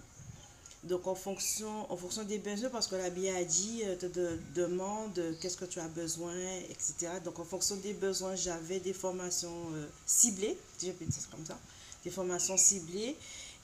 Donc, 0.85 1.07
en 1.07 1.15
fonction, 1.15 1.91
en 1.91 1.97
fonction 1.97 2.23
des 2.23 2.39
besoins, 2.39 2.69
parce 2.71 2.87
que 2.87 2.97
la 2.97 3.11
BIAD 3.11 3.49
euh, 3.85 3.97
te 3.97 4.39
demande 4.55 5.21
qu'est-ce 5.41 5.57
que 5.57 5.65
tu 5.65 5.81
as 5.81 5.89
besoin, 5.89 6.35
etc. 6.69 7.13
Donc, 7.25 7.39
en 7.39 7.45
fonction 7.45 7.77
des 7.77 7.95
besoins, 7.95 8.35
j'avais 8.35 8.79
des 8.79 8.93
formations 8.93 9.73
ciblées, 10.05 10.59
si 10.77 10.89
je 10.89 10.93
peux 10.93 11.05
dire 11.05 11.21
ça 11.21 11.29
comme 11.31 11.47
ça 11.47 11.59
des 12.05 12.11
formations 12.11 12.57
ciblées. 12.57 13.17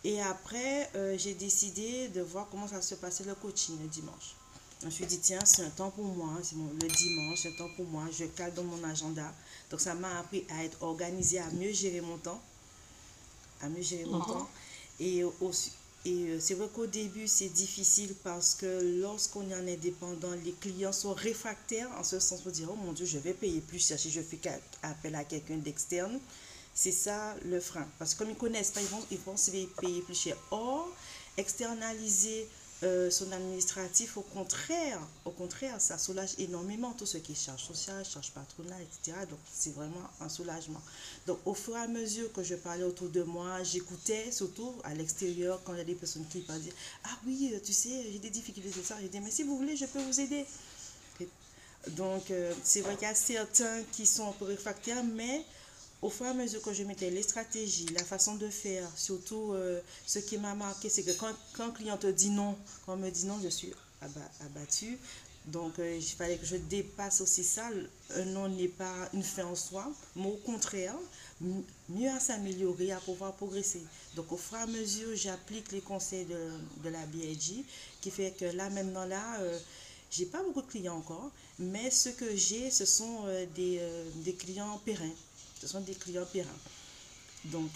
Et 0.05 0.21
après, 0.21 0.91
euh, 0.97 1.17
j'ai 1.17 1.35
décidé 1.35 2.09
de 2.09 2.21
voir 2.21 2.47
comment 2.51 2.69
ça 2.69 2.83
se 2.83 2.95
passait 2.95 3.25
le 3.25 3.35
coaching 3.35 3.77
le 3.81 3.89
dimanche. 3.89 4.35
Je 4.81 4.87
me 4.87 4.91
suis 4.91 5.07
dit, 5.07 5.19
tiens, 5.19 5.41
c'est 5.45 5.63
un 5.63 5.71
temps 5.71 5.91
pour 5.91 6.05
moi, 6.05 6.35
c'est 6.43 6.57
le 6.57 6.89
dimanche, 6.89 7.39
c'est 7.43 7.49
un 7.49 7.57
temps 7.57 7.71
pour 7.75 7.87
moi, 7.87 8.05
je 8.13 8.25
cale 8.27 8.53
dans 8.53 8.65
mon 8.65 8.85
agenda. 8.85 9.33
Donc, 9.71 9.81
ça 9.81 9.95
m'a 9.95 10.19
appris 10.19 10.45
à 10.51 10.63
être 10.63 10.83
organisé, 10.83 11.39
à 11.39 11.49
mieux 11.53 11.73
gérer 11.73 12.03
mon 12.03 12.19
temps. 12.19 12.41
À 13.63 13.69
mieux 13.69 13.83
gérer 13.83 14.05
mon 14.05 14.21
uh-huh. 14.21 14.27
temps. 14.27 14.49
Et, 15.01 15.25
aussi, 15.41 15.73
et 16.05 16.27
euh, 16.29 16.39
c'est 16.39 16.55
vrai 16.55 16.69
qu'au 16.75 16.87
début, 16.87 17.27
c'est 17.27 17.49
difficile 17.49 18.15
parce 18.23 18.55
que 18.55 19.01
lorsqu'on 19.01 19.49
est 19.49 19.55
en 19.55 19.67
indépendant, 19.67 20.33
les 20.45 20.53
clients 20.53 20.93
sont 20.93 21.15
réfractaires 21.15 21.91
en 21.99 22.05
ce 22.05 22.21
sens 22.21 22.43
pour 22.43 22.53
dire, 22.53 22.69
oh 22.71 22.77
mon 22.77 22.93
Dieu, 22.93 23.07
je 23.07 23.19
vais 23.19 23.33
payer 23.33 23.61
plus 23.61 23.79
si 23.79 24.11
je 24.11 24.21
fais 24.21 24.39
appel 24.83 25.15
à 25.15 25.25
quelqu'un 25.25 25.57
d'externe. 25.57 26.21
C'est 26.75 26.93
ça 26.93 27.37
le 27.45 27.61
frein. 27.61 27.87
Parce 27.99 28.15
que 28.15 28.19
comme 28.19 28.31
ils 28.31 28.35
ne 28.35 28.39
connaissent 28.39 28.73
pas, 28.73 28.81
ils 28.81 28.89
vont, 28.89 29.05
ils 29.11 29.19
vont 29.19 29.37
se 29.37 29.51
payer 29.81 30.03
plus 30.03 30.19
cher. 30.19 30.37
Or, 30.51 30.89
externaliser 31.37 32.49
euh, 32.83 33.11
son 33.11 33.31
administratif, 33.33 34.17
au 34.17 34.23
contraire, 34.23 35.01
au 35.25 35.31
contraire, 35.31 35.81
ça 35.81 35.97
soulage 35.97 36.35
énormément 36.39 36.93
tout 36.93 37.07
ce 37.07 37.17
qui 37.19 37.33
est 37.33 37.35
charge 37.35 37.63
sociale, 37.65 38.05
charge 38.05 38.33
patronale, 38.33 38.83
etc. 38.83 39.17
Donc, 39.31 39.39
c'est 39.51 39.75
vraiment 39.75 40.03
un 40.21 40.29
soulagement. 40.29 40.83
Donc, 41.27 41.39
au 41.47 41.55
fur 41.55 41.77
et 41.77 41.81
à 41.81 41.87
mesure 41.87 42.31
que 42.33 42.43
je 42.43 42.57
parlais 42.57 42.83
autour 42.83 43.09
de 43.09 43.23
moi, 43.23 43.63
j'écoutais, 43.63 44.31
surtout 44.33 44.75
à 44.83 44.93
l'extérieur, 44.93 45.63
quand 45.65 45.73
il 45.73 45.79
y 45.79 45.83
a 45.83 45.85
des 45.85 45.95
personnes 45.95 46.27
qui 46.27 46.41
parlent, 46.41 46.61
ah 47.05 47.17
oui, 47.27 47.55
tu 47.65 47.73
sais, 47.73 48.05
j'ai 48.13 48.19
des 48.19 48.31
difficultés 48.31 48.69
de 48.69 48.85
ça. 48.85 48.97
J'ai 49.01 49.09
dit, 49.09 49.21
mais 49.21 49.31
si 49.31 49.45
vous 49.45 49.57
voulez, 49.57 49.77
je 49.77 49.87
peux 49.87 50.03
vous 50.03 50.21
aider. 50.21 50.45
donc, 51.91 52.31
euh, 52.33 52.53
c'est 52.65 52.83
vrai 52.83 52.97
qu'il 52.97 53.09
y 53.09 53.11
a 53.11 53.15
certains 53.15 53.83
qui 53.93 54.05
sont 54.05 54.35
réfractaires, 54.43 55.05
mais 55.05 55.43
au 56.03 56.11
fur 56.11 56.27
et 56.27 56.29
à 56.29 56.35
mesure 56.35 56.61
que 56.61 56.73
je 56.73 56.83
mettais 56.85 57.09
les 57.09 57.23
stratégies, 57.23 57.87
la 57.95 58.05
façon 58.05 58.35
de 58.35 58.49
faire, 58.49 58.87
surtout 58.95 59.53
euh, 59.53 59.81
ce 60.07 60.19
qui 60.19 60.37
m'a 60.37 60.55
marqué, 60.55 60.91
c'est 60.91 61.03
que 61.03 61.13
quand, 61.13 61.33
un 61.61 61.71
client 61.71 61.97
te 61.97 62.07
dit 62.07 62.29
non, 62.29 62.57
quand 62.85 62.93
on 62.93 62.97
me 62.97 63.11
dit 63.11 63.25
non, 63.27 63.41
je 63.43 63.49
suis 63.49 63.73
abattu. 64.41 64.99
Donc, 65.47 65.79
euh, 65.79 65.97
il 65.97 66.03
fallait 66.03 66.37
que 66.37 66.47
je 66.47 66.57
dépasse 66.57 67.21
aussi 67.21 67.45
ça. 67.45 67.69
Un 68.17 68.25
non 68.27 68.49
n'est 68.49 68.69
pas 68.69 69.09
une 69.13 69.23
fin 69.23 69.45
en 69.45 69.55
soi, 69.55 69.91
mais 70.17 70.27
au 70.27 70.37
contraire, 70.45 70.95
mieux 71.89 72.11
à 72.11 72.21
s'améliorer, 72.21 72.93
à 72.93 73.01
pouvoir 73.01 73.33
progresser. 73.35 73.83
Donc, 74.15 74.33
au 74.33 74.37
fur 74.37 74.59
et 74.59 74.63
à 74.63 74.67
mesure, 74.67 75.09
j'applique 75.15 75.73
les 75.73 75.81
conseils 75.81 76.25
de, 76.27 76.51
de, 76.83 76.89
la 76.91 77.05
BIG, 77.07 77.65
qui 78.01 78.11
fait 78.11 78.33
que 78.39 78.47
là, 78.47 78.71
maintenant, 78.71 79.05
là, 79.05 79.41
euh, 79.41 79.59
j'ai 80.11 80.27
pas 80.27 80.43
beaucoup 80.43 80.63
de 80.63 80.67
clients 80.67 80.97
encore, 80.97 81.31
mais 81.59 81.91
ce 81.91 82.11
que 82.11 82.37
j'ai, 82.37 82.71
ce 82.71 82.85
sont 82.85 83.25
des, 83.55 83.81
des 84.17 84.35
clients 84.35 84.81
pérennes 84.85 85.11
ce 85.65 85.73
sont 85.73 85.81
des 85.81 85.95
clients 85.95 86.27
périns. 86.31 86.49
Donc, 87.47 87.71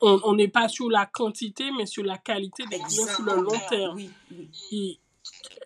on 0.00 0.34
n'est 0.34 0.48
pas 0.48 0.68
sur 0.68 0.88
la 0.88 1.04
quantité, 1.04 1.70
mais 1.76 1.84
sur 1.84 2.04
la 2.04 2.16
qualité 2.16 2.64
des 2.64 2.78
clients 2.78 3.06
sur 3.06 3.22
le 3.22 3.42
long 3.42 3.58
terme. 3.68 3.96
Oui, 3.96 4.10
oui. 4.30 4.98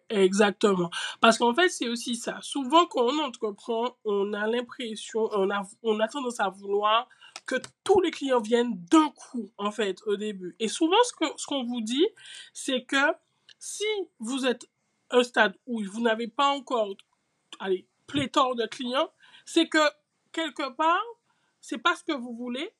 Exactement. 0.08 0.90
Parce 1.20 1.38
qu'en 1.38 1.54
fait, 1.54 1.68
c'est 1.68 1.88
aussi 1.88 2.16
ça. 2.16 2.38
Souvent, 2.42 2.86
quand 2.86 3.04
on 3.04 3.18
entreprend, 3.20 3.96
on 4.04 4.32
a 4.32 4.46
l'impression, 4.46 5.28
on 5.32 5.50
a, 5.50 5.62
on 5.82 6.00
a 6.00 6.08
tendance 6.08 6.40
à 6.40 6.48
vouloir 6.48 7.08
que 7.46 7.56
tous 7.84 8.00
les 8.00 8.10
clients 8.10 8.40
viennent 8.40 8.76
d'un 8.90 9.08
coup, 9.10 9.48
en 9.56 9.70
fait, 9.70 10.02
au 10.06 10.16
début. 10.16 10.56
Et 10.58 10.68
souvent, 10.68 10.96
ce 11.04 11.12
qu'on 11.12 11.36
ce 11.36 11.46
qu'on 11.46 11.64
vous 11.64 11.80
dit, 11.80 12.06
c'est 12.52 12.82
que 12.82 13.12
si 13.58 13.84
vous 14.18 14.46
êtes 14.46 14.68
un 15.10 15.22
stade 15.22 15.56
où 15.66 15.80
vous 15.84 16.00
n'avez 16.00 16.26
pas 16.26 16.48
encore, 16.48 16.94
allez, 17.60 17.86
pléthore 18.08 18.56
de 18.56 18.66
clients, 18.66 19.10
c'est 19.44 19.68
que 19.68 19.78
quelque 20.32 20.70
part, 20.70 21.02
c'est 21.66 21.78
pas 21.78 21.96
ce 21.96 22.04
que 22.04 22.12
vous 22.12 22.32
voulez 22.32 22.70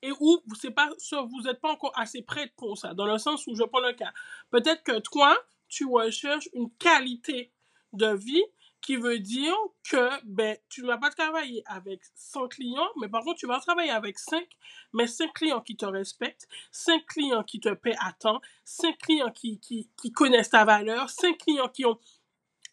et 0.00 0.10
où 0.20 0.42
c'est 0.58 0.70
pas 0.70 0.88
vous 1.10 1.42
n'êtes 1.42 1.60
pas 1.60 1.70
encore 1.70 1.92
assez 1.98 2.22
prête 2.22 2.54
pour 2.56 2.78
ça. 2.78 2.94
Dans 2.94 3.04
le 3.04 3.18
sens 3.18 3.46
où 3.46 3.54
je 3.54 3.62
prends 3.62 3.80
le 3.80 3.92
cas. 3.92 4.10
Peut-être 4.50 4.82
que 4.82 4.98
toi, 5.00 5.36
tu 5.68 5.84
recherches 5.84 6.48
une 6.54 6.70
qualité 6.76 7.52
de 7.92 8.14
vie 8.14 8.44
qui 8.80 8.96
veut 8.96 9.18
dire 9.18 9.54
que 9.90 10.08
ben, 10.24 10.56
tu 10.70 10.80
ne 10.82 10.86
vas 10.86 10.96
pas 10.96 11.10
travailler 11.10 11.62
avec 11.66 12.00
100 12.14 12.48
clients, 12.48 12.88
mais 13.00 13.08
par 13.08 13.22
contre, 13.22 13.38
tu 13.38 13.46
vas 13.46 13.60
travailler 13.60 13.90
avec 13.90 14.18
5, 14.18 14.46
mais 14.94 15.06
5 15.06 15.34
clients 15.34 15.60
qui 15.60 15.76
te 15.76 15.84
respectent, 15.84 16.48
5 16.70 17.04
clients 17.06 17.42
qui 17.42 17.60
te 17.60 17.74
paient 17.74 17.96
à 18.00 18.12
temps, 18.12 18.40
5 18.64 18.96
clients 18.96 19.30
qui, 19.30 19.58
qui, 19.60 19.90
qui 20.00 20.10
connaissent 20.12 20.50
ta 20.50 20.64
valeur, 20.64 21.10
5 21.10 21.36
clients 21.36 21.68
qui 21.68 21.84
ont 21.84 21.98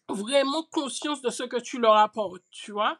vraiment 0.08 0.62
conscience 0.70 1.20
de 1.20 1.30
ce 1.30 1.42
que 1.42 1.60
tu 1.60 1.78
leur 1.78 1.96
apportes, 1.96 2.44
tu 2.50 2.72
vois? 2.72 2.98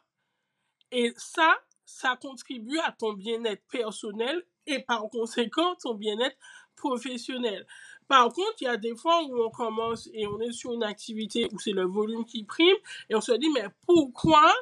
Et 0.91 1.13
ça, 1.17 1.57
ça 1.85 2.15
contribue 2.15 2.79
à 2.79 2.91
ton 2.91 3.13
bien-être 3.13 3.63
personnel 3.69 4.43
et 4.67 4.79
par 4.79 5.09
conséquent 5.09 5.75
ton 5.75 5.93
bien-être 5.93 6.37
professionnel. 6.75 7.65
Par 8.07 8.31
contre, 8.31 8.55
il 8.61 8.65
y 8.65 8.67
a 8.67 8.77
des 8.77 8.95
fois 8.95 9.23
où 9.23 9.41
on 9.41 9.49
commence 9.49 10.09
et 10.13 10.27
on 10.27 10.39
est 10.39 10.51
sur 10.51 10.73
une 10.73 10.83
activité 10.83 11.47
où 11.51 11.59
c'est 11.59 11.71
le 11.71 11.85
volume 11.85 12.25
qui 12.25 12.43
prime 12.43 12.77
et 13.09 13.15
on 13.15 13.21
se 13.21 13.31
dit 13.31 13.49
mais 13.49 13.65
pourquoi 13.85 14.53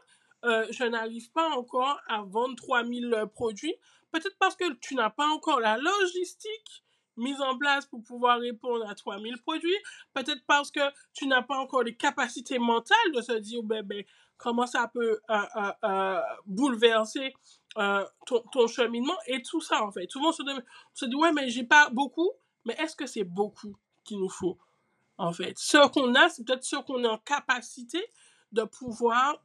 euh, 0.45 0.65
je 0.69 0.83
n'arrive 0.83 1.31
pas 1.31 1.49
encore 1.49 1.99
à 2.07 2.21
vendre 2.21 2.55
3000 2.55 3.25
produits? 3.33 3.75
Peut-être 4.11 4.37
parce 4.39 4.55
que 4.55 4.71
tu 4.75 4.95
n'as 4.95 5.09
pas 5.09 5.27
encore 5.27 5.59
la 5.59 5.77
logistique 5.77 6.83
mise 7.17 7.41
en 7.41 7.57
place 7.57 7.85
pour 7.85 8.01
pouvoir 8.03 8.39
répondre 8.39 8.87
à 8.87 8.95
3000 8.95 9.37
produits. 9.41 9.77
Peut-être 10.13 10.43
parce 10.47 10.71
que 10.71 10.81
tu 11.13 11.27
n'as 11.27 11.41
pas 11.41 11.57
encore 11.57 11.83
les 11.83 11.95
capacités 11.95 12.59
mentales 12.59 13.11
de 13.13 13.21
se 13.21 13.33
dire, 13.33 13.63
ben, 13.63 13.83
ben, 13.83 14.03
comment 14.43 14.67
ça 14.67 14.91
peut 14.93 15.21
euh, 15.29 15.35
euh, 15.55 15.71
euh, 15.85 16.21
bouleverser 16.45 17.33
ton, 18.25 18.67
cheminement 18.67 19.17
et 19.27 19.41
tout 19.41 19.61
ça 19.61 19.81
en 19.83 19.91
fait. 19.91 20.11
Souvent 20.11 20.29
on 20.29 20.31
se, 20.33 21.05
dit, 21.05 21.15
ouais 21.15 21.31
mais 21.31 21.49
j'ai 21.49 21.63
pas 21.63 21.89
beaucoup, 21.89 22.29
mais 22.65 22.75
est-ce 22.77 22.95
que 22.95 23.07
c'est 23.07 23.23
beaucoup 23.23 23.75
qu'il 24.03 24.19
nous 24.19 24.29
faut 24.29 24.57
en 25.17 25.31
fait? 25.31 25.57
Ce 25.57 25.87
qu'on 25.87 26.13
a, 26.13 26.27
c'est 26.27 26.45
peut-être 26.45 26.65
ce 26.65 26.75
qu'on 26.75 27.03
est 27.05 27.07
en 27.07 27.19
capacité 27.19 28.05
de 28.51 28.63
pouvoir 28.63 29.41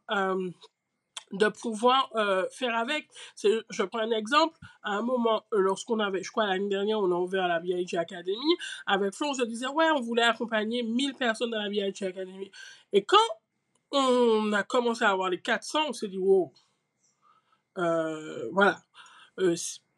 de 1.30 1.46
pouvoir 1.48 2.10
faire 2.50 2.74
avec. 2.74 3.08
Je 3.40 3.82
prends 3.84 4.00
un 4.00 4.10
exemple. 4.10 4.58
À 4.82 4.94
un 4.94 5.02
moment, 5.02 5.44
lorsqu'on 5.52 6.00
avait, 6.00 6.24
je 6.24 6.30
crois 6.30 6.46
l'année 6.46 6.68
dernière, 6.68 6.98
on 6.98 7.12
a 7.12 7.14
ouvert 7.14 7.46
la 7.46 7.60
BIG 7.60 7.94
Academy. 7.96 8.56
Avec 8.86 9.14
Flo, 9.14 9.28
on 9.28 9.34
se 9.34 9.44
disait, 9.44 9.68
ouais, 9.68 9.90
on 9.94 10.00
voulait 10.00 10.22
accompagner 10.22 10.82
1000 10.82 11.14
personnes 11.14 11.50
dans 11.50 11.62
la 11.62 11.68
BIG 11.68 12.02
Academy. 12.02 12.50
Et 12.92 13.04
quand 13.04 13.16
on 13.90 14.52
a 14.52 14.62
commencé 14.62 15.04
à 15.04 15.10
avoir 15.10 15.30
les 15.30 15.40
400, 15.40 15.86
on 15.88 15.92
s'est 15.92 16.08
dit, 16.08 16.18
wow, 16.18 16.52
euh, 17.78 18.48
voilà. 18.52 18.80
Euh, 19.38 19.54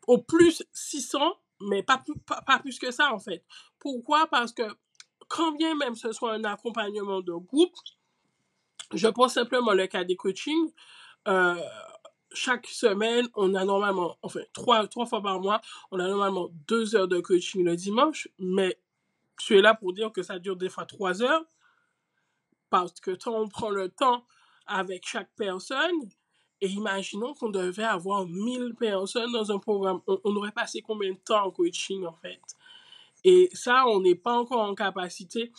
au 0.07 0.19
plus 0.19 0.63
600, 0.73 1.19
mais 1.61 1.83
pas 1.83 1.99
plus, 1.99 2.15
pas, 2.47 2.59
plus 2.59 2.79
que 2.79 2.91
ça, 2.91 3.13
en 3.13 3.19
fait. 3.19 3.45
Pourquoi? 3.79 4.27
Parce 4.27 4.53
que 4.53 4.63
quand 5.29 5.53
bien 5.53 5.75
même 5.77 5.95
ce 5.95 6.13
soit 6.13 6.35
un 6.35 6.45
accompagnement 6.45 7.21
de 7.21 7.33
groupe, 7.33 7.75
je 8.93 9.09
prends 9.09 9.29
simplement 9.29 9.73
le 9.73 9.87
cas 9.87 10.05
des 10.05 10.17
coachings. 10.17 10.73
Euh, 11.29 11.55
chaque 12.33 12.67
semaine, 12.67 13.29
on 13.35 13.55
a 13.55 13.65
normalement, 13.65 14.17
enfin, 14.23 14.41
trois, 14.53 14.87
trois 14.89 15.07
fois 15.07 15.23
par 15.23 15.41
mois, 15.41 15.61
on 15.91 15.99
a 15.99 16.07
normalement 16.07 16.49
deux 16.69 16.95
heures 16.97 17.09
de 17.09 17.21
coaching 17.21 17.65
le 17.65 17.77
dimanche, 17.77 18.29
mais 18.39 18.79
tu 19.39 19.59
es 19.59 19.63
là 19.63 19.75
pour 19.75 19.93
dire 19.93 20.13
que 20.13 20.23
ça 20.23 20.39
dure 20.39 20.57
des 20.57 20.69
fois 20.69 20.87
trois 20.87 21.23
heures, 21.23 21.45
parce 22.71 22.99
que 23.01 23.11
quand 23.11 23.35
on 23.35 23.49
prend 23.49 23.71
le 23.71 23.89
temps 23.89 24.25
avec 24.67 25.07
chaque 25.07 25.31
personne, 25.37 26.09
et 26.61 26.69
imaginons 26.69 27.35
qu'on 27.35 27.49
devait 27.51 27.85
avoir 27.85 28.27
1000 28.27 28.75
personnes 28.79 29.33
dans 29.33 29.51
un 29.51 29.59
programme, 29.59 30.01
on, 30.07 30.37
aurait 30.37 30.53
passé 30.53 30.83
combien 30.83 31.13
de 31.13 31.19
temps 31.19 31.47
en 31.47 31.51
coaching 31.51 32.05
en 32.05 32.13
fait? 32.13 32.41
Et 33.25 33.51
ça, 33.53 33.87
on 33.87 34.01
n'est 34.01 34.15
pas 34.15 34.33
encore 34.33 34.61
en 34.61 34.75
capacité 34.75 35.53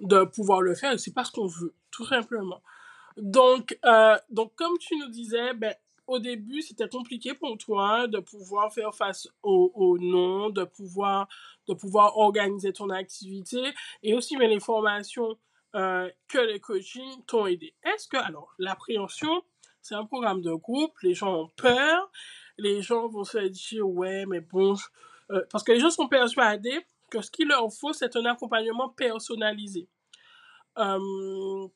de 0.00 0.24
pouvoir 0.24 0.60
le 0.60 0.74
faire, 0.74 0.98
c'est 0.98 1.14
parce 1.14 1.30
qu'on 1.30 1.46
veut, 1.46 1.74
tout 1.90 2.06
simplement. 2.06 2.62
Donc, 3.16 3.78
euh, 3.84 4.16
donc, 4.30 4.54
comme 4.56 4.76
tu 4.78 4.96
nous 4.96 5.08
disais, 5.08 5.54
ben, 5.54 5.74
au 6.06 6.18
début, 6.18 6.62
c'était 6.62 6.88
compliqué 6.88 7.34
pour 7.34 7.56
toi 7.58 8.06
de 8.06 8.18
pouvoir 8.18 8.72
faire 8.72 8.94
face 8.94 9.28
au, 9.42 9.72
au 9.74 9.98
nom, 9.98 10.50
de 10.50 10.64
pouvoir, 10.64 11.28
de 11.68 11.74
pouvoir 11.74 12.16
organiser 12.18 12.72
ton 12.72 12.90
activité 12.90 13.72
et 14.02 14.14
aussi 14.14 14.36
mais 14.36 14.48
les 14.48 14.60
formations 14.60 15.36
euh, 15.76 16.10
que 16.28 16.38
les 16.38 16.58
coachings 16.58 17.24
t'ont 17.26 17.46
aidé. 17.46 17.74
Est-ce 17.82 18.08
que, 18.08 18.16
alors, 18.16 18.54
l'appréhension, 18.58 19.44
c'est 19.82 19.94
un 19.94 20.06
programme 20.06 20.40
de 20.40 20.52
groupe, 20.54 20.94
les 21.02 21.12
gens 21.12 21.42
ont 21.42 21.50
peur, 21.56 22.10
les 22.56 22.80
gens 22.80 23.08
vont 23.08 23.24
se 23.24 23.38
dire, 23.38 23.86
ouais, 23.86 24.24
mais 24.24 24.40
bon, 24.40 24.74
euh, 25.30 25.44
parce 25.50 25.62
que 25.62 25.72
les 25.72 25.80
gens 25.80 25.90
sont 25.90 26.08
persuadés 26.08 26.80
que 27.10 27.20
ce 27.20 27.30
qu'il 27.30 27.48
leur 27.48 27.70
faut, 27.70 27.92
c'est 27.92 28.16
un 28.16 28.24
accompagnement 28.24 28.88
personnalisé. 28.88 29.86
Euh, 30.78 31.68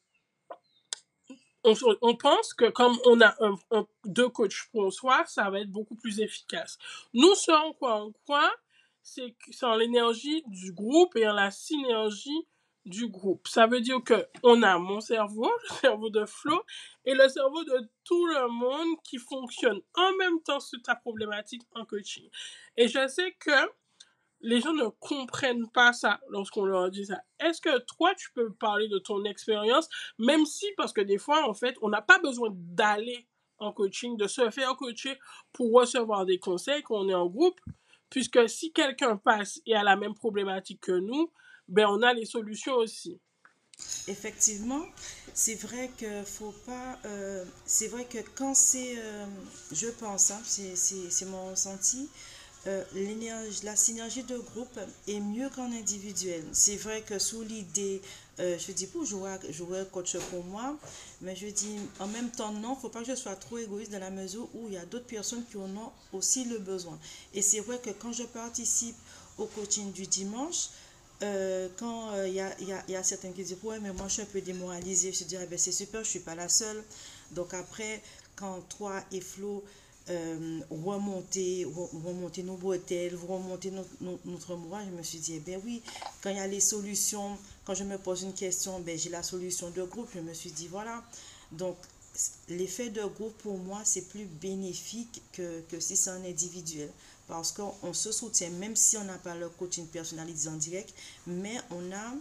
on, 1.62 2.16
pense 2.16 2.54
que 2.54 2.70
comme 2.70 2.98
on 3.04 3.20
a 3.20 3.36
deux 4.06 4.30
coachs 4.30 4.70
pour 4.72 4.90
soi, 4.92 5.24
ça 5.26 5.50
va 5.50 5.60
être 5.60 5.70
beaucoup 5.70 5.94
plus 5.94 6.20
efficace. 6.20 6.78
Nous, 7.12 7.34
ce 7.34 7.52
en 7.52 7.74
quoi 7.74 8.02
on 8.02 8.12
croit, 8.12 8.52
c'est 9.02 9.34
en 9.62 9.76
l'énergie 9.76 10.42
du 10.46 10.72
groupe 10.72 11.16
et 11.16 11.28
en 11.28 11.34
la 11.34 11.50
synergie 11.50 12.46
du 12.84 13.08
groupe. 13.08 13.46
Ça 13.48 13.66
veut 13.66 13.80
dire 13.80 14.02
que 14.02 14.26
on 14.42 14.62
a 14.62 14.78
mon 14.78 15.00
cerveau, 15.00 15.50
le 15.70 15.74
cerveau 15.76 16.10
de 16.10 16.24
Flo, 16.24 16.62
et 17.04 17.14
le 17.14 17.28
cerveau 17.28 17.64
de 17.64 17.90
tout 18.04 18.26
le 18.26 18.48
monde 18.48 18.96
qui 19.04 19.18
fonctionne 19.18 19.80
en 19.94 20.16
même 20.16 20.40
temps 20.42 20.60
sur 20.60 20.80
ta 20.82 20.94
problématique 20.94 21.62
en 21.74 21.84
coaching. 21.84 22.28
Et 22.76 22.88
je 22.88 23.06
sais 23.08 23.32
que 23.38 23.70
les 24.42 24.60
gens 24.60 24.72
ne 24.72 24.88
comprennent 25.00 25.70
pas 25.70 25.92
ça 25.92 26.20
lorsqu'on 26.30 26.64
leur 26.64 26.90
dit 26.90 27.06
ça. 27.06 27.20
Est-ce 27.38 27.60
que 27.60 27.78
toi, 27.80 28.14
tu 28.14 28.32
peux 28.32 28.52
parler 28.54 28.88
de 28.88 28.98
ton 28.98 29.24
expérience, 29.24 29.88
même 30.18 30.46
si, 30.46 30.66
parce 30.76 30.92
que 30.92 31.02
des 31.02 31.18
fois, 31.18 31.46
en 31.48 31.54
fait, 31.54 31.76
on 31.82 31.90
n'a 31.90 32.02
pas 32.02 32.18
besoin 32.18 32.48
d'aller 32.52 33.28
en 33.58 33.72
coaching, 33.72 34.16
de 34.16 34.26
se 34.26 34.50
faire 34.50 34.74
coacher 34.76 35.18
pour 35.52 35.72
recevoir 35.72 36.24
des 36.24 36.38
conseils 36.38 36.82
quand 36.82 36.96
on 36.96 37.08
est 37.10 37.14
en 37.14 37.26
groupe, 37.26 37.60
puisque 38.08 38.48
si 38.48 38.72
quelqu'un 38.72 39.16
passe 39.16 39.60
et 39.66 39.74
a 39.74 39.82
la 39.82 39.96
même 39.96 40.14
problématique 40.14 40.80
que 40.80 40.92
nous, 40.92 41.30
ben 41.70 41.86
on 41.88 42.02
a 42.02 42.12
les 42.12 42.26
solutions 42.26 42.74
aussi. 42.74 43.18
Effectivement, 44.08 44.84
c'est 45.32 45.54
vrai 45.54 45.90
que 45.96 46.22
faut 46.24 46.54
pas. 46.66 46.98
Euh, 47.06 47.44
c'est 47.64 47.88
vrai 47.88 48.04
que 48.04 48.18
quand 48.34 48.54
c'est, 48.54 48.94
euh, 48.98 49.26
je 49.72 49.86
pense, 49.88 50.30
hein, 50.30 50.40
c'est 50.44 51.24
mon 51.26 51.50
ressenti, 51.50 52.08
euh, 52.66 52.84
la 53.62 53.76
synergie 53.76 54.22
de 54.22 54.36
groupe 54.36 54.78
est 55.08 55.20
mieux 55.20 55.48
qu'en 55.48 55.72
individuel. 55.72 56.44
C'est 56.52 56.76
vrai 56.76 57.02
que 57.02 57.18
sous 57.18 57.42
l'idée, 57.42 58.02
je 58.38 58.72
dis 58.72 58.86
pour 58.86 59.04
jouer, 59.04 59.36
jouer 59.50 59.82
coach 59.90 60.16
pour 60.30 60.44
moi, 60.44 60.76
mais 61.22 61.36
je 61.36 61.46
dis 61.46 61.76
en 62.00 62.06
même 62.06 62.30
temps 62.30 62.52
non, 62.52 62.74
faut 62.74 62.88
pas 62.88 63.00
que 63.00 63.06
je 63.06 63.14
sois 63.14 63.36
trop 63.36 63.58
égoïste 63.58 63.92
dans 63.92 63.98
la 63.98 64.10
mesure 64.10 64.48
où 64.54 64.66
il 64.68 64.74
y 64.74 64.78
a 64.78 64.84
d'autres 64.86 65.06
personnes 65.06 65.44
qui 65.50 65.56
en 65.56 65.74
ont 65.76 65.92
aussi 66.12 66.44
le 66.44 66.58
besoin. 66.58 66.98
Et 67.32 67.42
c'est 67.42 67.60
vrai 67.60 67.78
que 67.78 67.90
quand 67.90 68.12
je 68.12 68.24
participe 68.24 68.96
au 69.38 69.46
coaching 69.46 69.92
du 69.92 70.06
dimanche, 70.06 70.68
euh, 71.22 71.68
quand 71.78 72.24
il 72.24 72.32
y, 72.32 72.40
a, 72.40 72.58
y, 72.60 72.92
y, 72.92 72.96
a, 72.96 73.02
certains 73.02 73.30
qui 73.32 73.42
disent 73.42 73.56
ouais 73.62 73.78
mais 73.80 73.92
moi 73.92 74.08
je 74.08 74.14
suis 74.14 74.22
un 74.22 74.26
peu 74.26 74.40
démoralisée, 74.40 75.12
je 75.12 75.24
dis 75.24 75.36
ah, 75.36 75.46
ben, 75.46 75.58
c'est 75.58 75.72
super, 75.72 76.02
je 76.02 76.10
suis 76.10 76.20
pas 76.20 76.34
la 76.34 76.48
seule. 76.48 76.82
Donc 77.32 77.54
après, 77.54 78.02
quand 78.36 78.60
toi 78.68 79.02
et 79.12 79.20
Flo 79.20 79.62
euh, 80.08 80.60
remonter, 80.70 81.66
nos 82.42 82.56
bretelles, 82.56 83.14
remonter 83.16 83.70
notre, 83.70 83.90
notre, 84.00 84.26
notre 84.26 84.58
je 84.86 84.96
me 84.96 85.02
suis 85.02 85.18
dit, 85.18 85.34
eh 85.36 85.40
ben 85.40 85.60
oui, 85.64 85.82
quand 86.22 86.30
il 86.30 86.36
y 86.36 86.40
a 86.40 86.46
les 86.46 86.60
solutions, 86.60 87.38
quand 87.64 87.74
je 87.74 87.84
me 87.84 87.96
pose 87.98 88.22
une 88.22 88.32
question, 88.32 88.80
ben 88.80 88.98
j'ai 88.98 89.10
la 89.10 89.22
solution 89.22 89.70
de 89.70 89.82
groupe, 89.84 90.08
je 90.14 90.20
me 90.20 90.32
suis 90.34 90.50
dit, 90.50 90.68
voilà. 90.68 91.04
Donc, 91.52 91.76
l'effet 92.48 92.90
de 92.90 93.04
groupe, 93.04 93.36
pour 93.38 93.58
moi, 93.58 93.82
c'est 93.84 94.08
plus 94.08 94.24
bénéfique 94.24 95.22
que, 95.32 95.60
que 95.70 95.78
si 95.78 95.96
c'est 95.96 96.10
un 96.10 96.24
individuel. 96.24 96.90
Parce 97.30 97.52
qu'on 97.52 97.92
se 97.92 98.10
soutient, 98.10 98.50
même 98.50 98.74
si 98.74 98.96
on 98.96 99.04
n'a 99.04 99.16
pas 99.16 99.36
le 99.36 99.48
coaching 99.48 99.86
personnalisé 99.86 100.48
en 100.50 100.56
direct, 100.56 100.92
mais 101.26 101.56
on 101.70 101.92
a... 101.92 102.12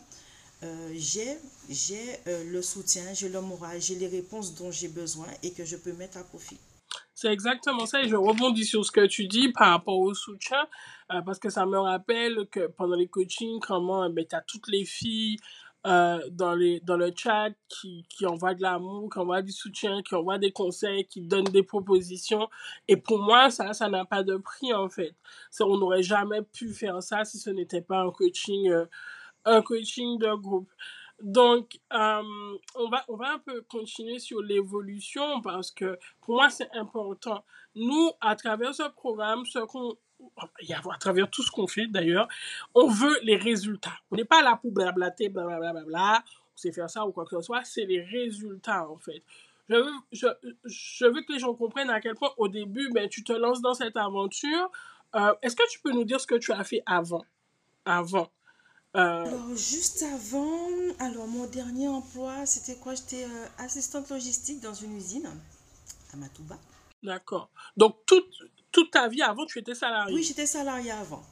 Euh, 0.61 0.93
j'ai 0.95 1.95
euh, 2.27 2.43
le 2.51 2.61
soutien, 2.61 3.13
j'ai 3.13 3.29
le 3.29 3.41
moral, 3.41 3.81
j'ai 3.81 3.95
les 3.95 4.07
réponses 4.07 4.53
dont 4.55 4.71
j'ai 4.71 4.89
besoin 4.89 5.27
et 5.41 5.51
que 5.51 5.63
je 5.63 5.77
peux 5.77 5.93
mettre 5.93 6.17
à 6.17 6.23
profit. 6.23 6.57
C'est 7.15 7.31
exactement 7.31 7.85
ça 7.85 8.01
et 8.01 8.07
je 8.07 8.15
rebondis 8.15 8.65
sur 8.65 8.85
ce 8.85 8.91
que 8.91 9.05
tu 9.05 9.27
dis 9.27 9.51
par 9.51 9.69
rapport 9.69 9.99
au 9.99 10.13
soutien 10.13 10.67
euh, 11.11 11.21
parce 11.21 11.39
que 11.39 11.49
ça 11.49 11.65
me 11.65 11.77
rappelle 11.77 12.47
que 12.51 12.67
pendant 12.67 12.95
les 12.95 13.07
coachings, 13.07 13.59
comment 13.61 14.05
eh 14.05 14.13
ben, 14.13 14.25
tu 14.25 14.35
as 14.35 14.41
toutes 14.41 14.67
les 14.67 14.85
filles 14.85 15.37
euh, 15.87 16.19
dans, 16.31 16.55
les, 16.55 16.81
dans 16.81 16.97
le 16.97 17.13
chat 17.15 17.51
qui, 17.69 18.05
qui 18.09 18.25
envoient 18.25 18.53
de 18.53 18.61
l'amour, 18.61 19.09
qui 19.11 19.19
envoient 19.19 19.41
du 19.41 19.53
soutien, 19.53 20.01
qui 20.01 20.13
envoient 20.13 20.37
des 20.37 20.51
conseils, 20.51 21.05
qui 21.05 21.21
donnent 21.21 21.45
des 21.45 21.63
propositions. 21.63 22.49
Et 22.89 22.97
pour 22.97 23.19
moi, 23.19 23.49
ça, 23.49 23.71
ça 23.73 23.87
n'a 23.87 24.03
pas 24.03 24.23
de 24.23 24.35
prix 24.35 24.73
en 24.73 24.89
fait. 24.89 25.15
On 25.61 25.77
n'aurait 25.77 26.03
jamais 26.03 26.41
pu 26.41 26.73
faire 26.73 27.01
ça 27.01 27.23
si 27.23 27.39
ce 27.39 27.49
n'était 27.49 27.81
pas 27.81 28.01
un 28.01 28.11
coaching, 28.11 28.69
euh, 28.69 28.85
un 29.45 29.61
coaching 29.61 30.19
de 30.19 30.33
groupe. 30.35 30.69
Donc, 31.21 31.79
euh, 31.93 32.23
on, 32.75 32.89
va, 32.89 33.05
on 33.07 33.15
va 33.15 33.33
un 33.33 33.39
peu 33.39 33.61
continuer 33.61 34.19
sur 34.19 34.41
l'évolution 34.41 35.41
parce 35.41 35.71
que 35.71 35.97
pour 36.21 36.35
moi, 36.35 36.49
c'est 36.49 36.69
important. 36.73 37.43
Nous, 37.75 38.11
à 38.21 38.35
travers 38.35 38.73
ce 38.73 38.83
programme, 38.89 39.45
ce 39.45 39.59
qu'on 39.59 39.95
à 40.37 40.97
travers 40.97 41.29
tout 41.29 41.43
ce 41.43 41.51
qu'on 41.51 41.67
fait 41.67 41.87
d'ailleurs, 41.87 42.27
on 42.73 42.87
veut 42.87 43.17
les 43.23 43.35
résultats. 43.35 43.97
On 44.11 44.15
n'est 44.15 44.25
pas 44.25 44.41
là 44.41 44.57
pour 44.61 44.71
blablater, 44.71 45.29
blablabla, 45.29 46.23
on 46.53 46.57
sait 46.57 46.71
faire 46.71 46.89
ça 46.89 47.05
ou 47.05 47.11
quoi 47.11 47.25
que 47.25 47.35
ce 47.37 47.41
soit, 47.41 47.63
c'est 47.63 47.85
les 47.85 48.01
résultats 48.01 48.89
en 48.89 48.97
fait. 48.97 49.23
Je 49.69 49.75
veux, 49.75 49.91
je, 50.11 50.27
je 50.65 51.05
veux 51.05 51.21
que 51.21 51.31
les 51.33 51.39
gens 51.39 51.53
comprennent 51.53 51.91
à 51.91 52.01
quel 52.01 52.15
point 52.15 52.31
au 52.37 52.47
début, 52.47 52.89
ben, 52.91 53.07
tu 53.07 53.23
te 53.23 53.33
lances 53.33 53.61
dans 53.61 53.75
cette 53.75 53.97
aventure. 53.97 54.71
Euh, 55.15 55.33
Est-ce 55.43 55.55
que 55.55 55.69
tu 55.69 55.79
peux 55.79 55.91
nous 55.91 56.03
dire 56.03 56.19
ce 56.19 56.25
que 56.27 56.35
tu 56.35 56.51
as 56.51 56.63
fait 56.63 56.81
avant? 56.85 57.23
Avant. 57.85 58.31
Euh... 58.95 59.25
Alors, 59.25 59.55
juste 59.55 60.01
avant, 60.01 60.67
alors 60.97 61.27
mon 61.27 61.45
dernier 61.45 61.87
emploi, 61.87 62.47
c'était 62.47 62.79
quoi? 62.79 62.95
J'étais 62.95 63.25
euh, 63.25 63.45
assistante 63.59 64.09
logistique 64.09 64.59
dans 64.61 64.73
une 64.73 64.97
usine 64.97 65.29
à 66.11 66.17
Matouba. 66.17 66.57
D'accord. 67.03 67.51
Donc, 67.77 67.97
toute, 68.07 68.25
toute 68.79 68.91
ta 68.91 69.07
vie 69.07 69.21
avant, 69.21 69.45
tu 69.45 69.59
étais 69.59 69.75
salariée 69.75 70.13
Oui, 70.13 70.23
j'étais 70.23 70.45
salariée 70.45 70.91
avant. 70.91 71.23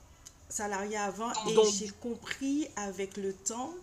Salariée 0.49 0.97
avant. 0.97 1.31
Et 1.47 1.53
Donc... 1.53 1.67
j'ai 1.73 1.89
compris 1.89 2.67
avec 2.75 3.17
le 3.17 3.33
temps 3.33 3.73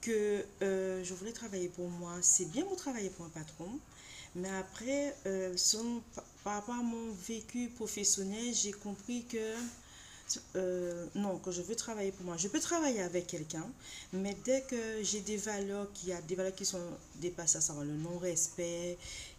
que 0.00 0.44
euh, 0.62 1.02
je 1.02 1.14
voulais 1.14 1.32
travailler 1.32 1.68
pour 1.68 1.88
moi. 1.88 2.12
C'est 2.20 2.50
bien 2.50 2.64
pour 2.64 2.76
travailler 2.76 3.10
pour 3.10 3.24
un 3.24 3.30
patron. 3.30 3.78
Mais 4.34 4.50
après, 4.50 5.14
euh, 5.26 5.54
son, 5.56 6.02
par 6.44 6.54
rapport 6.54 6.74
à 6.74 6.82
mon 6.82 7.12
vécu 7.26 7.68
professionnel, 7.68 8.54
j'ai 8.54 8.72
compris 8.72 9.24
que 9.24 9.54
euh, 10.56 11.06
non, 11.14 11.38
que 11.38 11.50
je 11.50 11.60
veux 11.60 11.76
travailler 11.76 12.12
pour 12.12 12.24
moi. 12.24 12.36
Je 12.38 12.48
peux 12.48 12.60
travailler 12.60 13.02
avec 13.02 13.26
quelqu'un, 13.26 13.66
mais 14.12 14.36
dès 14.44 14.62
que 14.62 15.02
j'ai 15.02 15.20
des 15.20 15.36
valeurs 15.36 15.92
qui 15.92 16.12
a 16.12 16.20
des 16.22 16.34
valeurs 16.34 16.54
qui 16.54 16.64
sont 16.64 16.80
dépassées, 17.16 17.58
à 17.58 17.60
savoir 17.60 17.84
le 17.84 17.92
non-respect 17.92 18.96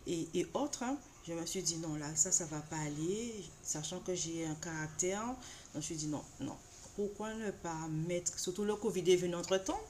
et, 0.08 0.28
et 0.34 0.48
autres, 0.54 0.84
hein, 0.84 0.98
je 1.28 1.34
me 1.34 1.46
suis 1.46 1.62
dit 1.62 1.78
non, 1.78 1.96
là, 1.96 2.14
ça, 2.16 2.32
ça 2.32 2.46
va 2.46 2.60
pas 2.60 2.78
aller, 2.78 3.34
sachant 3.64 4.00
que 4.00 4.14
j'ai 4.14 4.46
un 4.46 4.56
caractère. 4.56 5.26
Donc, 5.26 5.36
je 5.74 5.78
me 5.78 5.82
suis 5.82 5.96
dit 5.96 6.08
non, 6.08 6.24
non. 6.40 6.56
Pourquoi 6.96 7.34
ne 7.34 7.52
pas 7.52 7.88
mettre, 8.08 8.38
surtout 8.38 8.66
le 8.66 8.76
Covid 8.76 9.10
est 9.12 9.16
venu 9.16 9.36
entre 9.36 9.58
temps, 9.58 9.82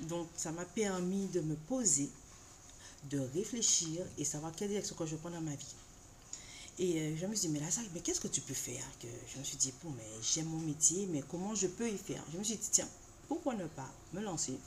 donc 0.00 0.28
ça 0.36 0.52
m'a 0.52 0.64
permis 0.64 1.26
de 1.26 1.40
me 1.40 1.54
poser, 1.54 2.08
de 3.10 3.18
réfléchir 3.34 4.04
et 4.16 4.24
savoir 4.24 4.52
quelle 4.54 4.68
direction 4.68 4.94
que 4.96 5.06
je 5.06 5.16
prends 5.16 5.30
dans 5.30 5.40
ma 5.40 5.54
vie. 5.54 5.74
Et 6.78 7.00
euh, 7.00 7.16
je 7.16 7.26
me 7.26 7.34
suis 7.34 7.48
dit, 7.48 7.54
mais 7.54 7.60
là, 7.60 7.70
ça, 7.70 7.80
mais 7.94 8.00
qu'est-ce 8.00 8.20
que 8.20 8.28
tu 8.28 8.40
peux 8.42 8.54
faire? 8.54 8.84
Que 9.00 9.08
Je 9.32 9.38
me 9.38 9.44
suis 9.44 9.56
dit, 9.56 9.72
bon, 9.82 9.90
mais 9.96 10.04
j'aime 10.22 10.46
mon 10.46 10.60
métier, 10.60 11.06
mais 11.10 11.22
comment 11.28 11.54
je 11.54 11.66
peux 11.66 11.88
y 11.88 11.96
faire? 11.96 12.22
Je 12.32 12.38
me 12.38 12.44
suis 12.44 12.56
dit, 12.56 12.68
tiens, 12.70 12.88
pourquoi 13.28 13.54
ne 13.54 13.66
pas 13.66 13.90
me 14.12 14.20
lancer? 14.20 14.58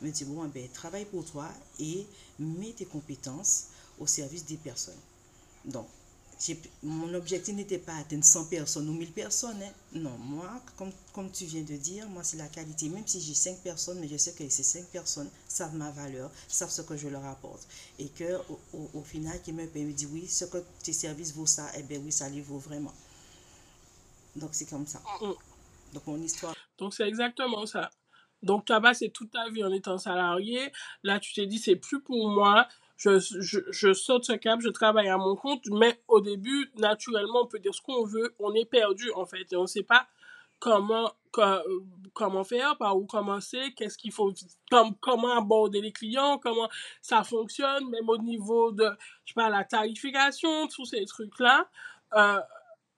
Je 0.00 0.06
me 0.06 0.12
dis, 0.12 0.24
bon, 0.24 0.44
ben, 0.46 0.68
travaille 0.72 1.04
pour 1.04 1.24
toi 1.24 1.48
et 1.78 2.06
mets 2.38 2.72
tes 2.72 2.84
compétences 2.84 3.64
au 3.98 4.06
service 4.06 4.44
des 4.44 4.56
personnes. 4.56 5.00
Donc, 5.64 5.86
mon 6.82 7.14
objectif 7.14 7.54
n'était 7.54 7.78
pas 7.78 7.96
d'atteindre 7.96 8.24
100 8.24 8.46
personnes 8.46 8.88
ou 8.88 8.92
1000 8.92 9.12
personnes. 9.12 9.62
Hein. 9.62 9.72
Non, 9.92 10.16
moi, 10.18 10.50
comme, 10.76 10.92
comme 11.12 11.30
tu 11.30 11.44
viens 11.44 11.62
de 11.62 11.76
dire, 11.76 12.08
moi, 12.08 12.22
c'est 12.22 12.36
la 12.36 12.48
qualité. 12.48 12.88
Même 12.88 13.06
si 13.06 13.20
j'ai 13.20 13.34
5 13.34 13.58
personnes, 13.58 13.98
mais 14.00 14.08
je 14.08 14.16
sais 14.16 14.32
que 14.32 14.48
ces 14.48 14.62
5 14.62 14.86
personnes 14.86 15.30
savent 15.48 15.74
ma 15.74 15.90
valeur, 15.90 16.30
savent 16.48 16.70
ce 16.70 16.82
que 16.82 16.96
je 16.96 17.08
leur 17.08 17.24
apporte. 17.24 17.66
Et 17.98 18.08
que 18.08 18.38
au, 18.50 18.90
au, 18.94 19.02
final, 19.02 19.40
qui 19.42 19.52
me 19.52 19.66
permet 19.66 19.92
de 19.92 19.96
dire 19.96 20.08
oui, 20.12 20.26
ce 20.26 20.44
que 20.44 20.58
tes 20.82 20.92
services 20.92 21.34
vaut 21.34 21.46
ça, 21.46 21.70
eh 21.78 21.82
bien 21.82 21.98
oui, 21.98 22.12
ça 22.12 22.28
les 22.28 22.40
vaut 22.40 22.58
vraiment. 22.58 22.92
Donc, 24.36 24.50
c'est 24.52 24.68
comme 24.68 24.86
ça. 24.86 25.00
Mm. 25.20 25.32
Donc, 25.94 26.06
mon 26.06 26.20
histoire. 26.20 26.54
Donc, 26.78 26.94
c'est 26.94 27.08
exactement 27.08 27.64
ça. 27.66 27.90
Donc, 28.42 28.66
tu 28.66 28.72
as 28.72 28.80
passé 28.80 29.10
toute 29.10 29.30
ta 29.30 29.48
vie 29.48 29.64
en 29.64 29.72
étant 29.72 29.96
salarié. 29.96 30.70
Là, 31.02 31.18
tu 31.20 31.32
t'es 31.32 31.46
dit, 31.46 31.58
c'est 31.58 31.76
plus 31.76 32.02
pour 32.02 32.28
moi 32.28 32.68
je, 32.96 33.18
je, 33.70 33.92
saute 33.92 34.24
ce 34.24 34.32
cap, 34.32 34.60
je 34.60 34.68
travaille 34.68 35.08
à 35.08 35.16
mon 35.16 35.36
compte, 35.36 35.64
mais 35.70 36.00
au 36.08 36.20
début, 36.20 36.70
naturellement, 36.76 37.42
on 37.42 37.46
peut 37.46 37.58
dire 37.58 37.74
ce 37.74 37.82
qu'on 37.82 38.04
veut, 38.04 38.34
on 38.38 38.54
est 38.54 38.64
perdu 38.64 39.10
en 39.14 39.26
fait, 39.26 39.52
et 39.52 39.56
on 39.56 39.62
ne 39.62 39.66
sait 39.66 39.82
pas 39.82 40.06
comment, 40.60 41.12
comment 42.12 42.44
faire, 42.44 42.78
par 42.78 42.96
où 42.96 43.04
commencer, 43.04 43.74
qu'est-ce 43.76 43.98
qu'il 43.98 44.12
faut, 44.12 44.32
comment 45.00 45.36
aborder 45.36 45.80
les 45.80 45.92
clients, 45.92 46.38
comment 46.38 46.68
ça 47.02 47.24
fonctionne, 47.24 47.88
même 47.90 48.08
au 48.08 48.18
niveau 48.18 48.72
de, 48.72 48.88
je 49.24 49.32
sais 49.32 49.34
pas, 49.34 49.50
la 49.50 49.64
tarification, 49.64 50.68
tous 50.68 50.86
ces 50.86 51.04
trucs-là. 51.04 51.68
Euh, 52.14 52.40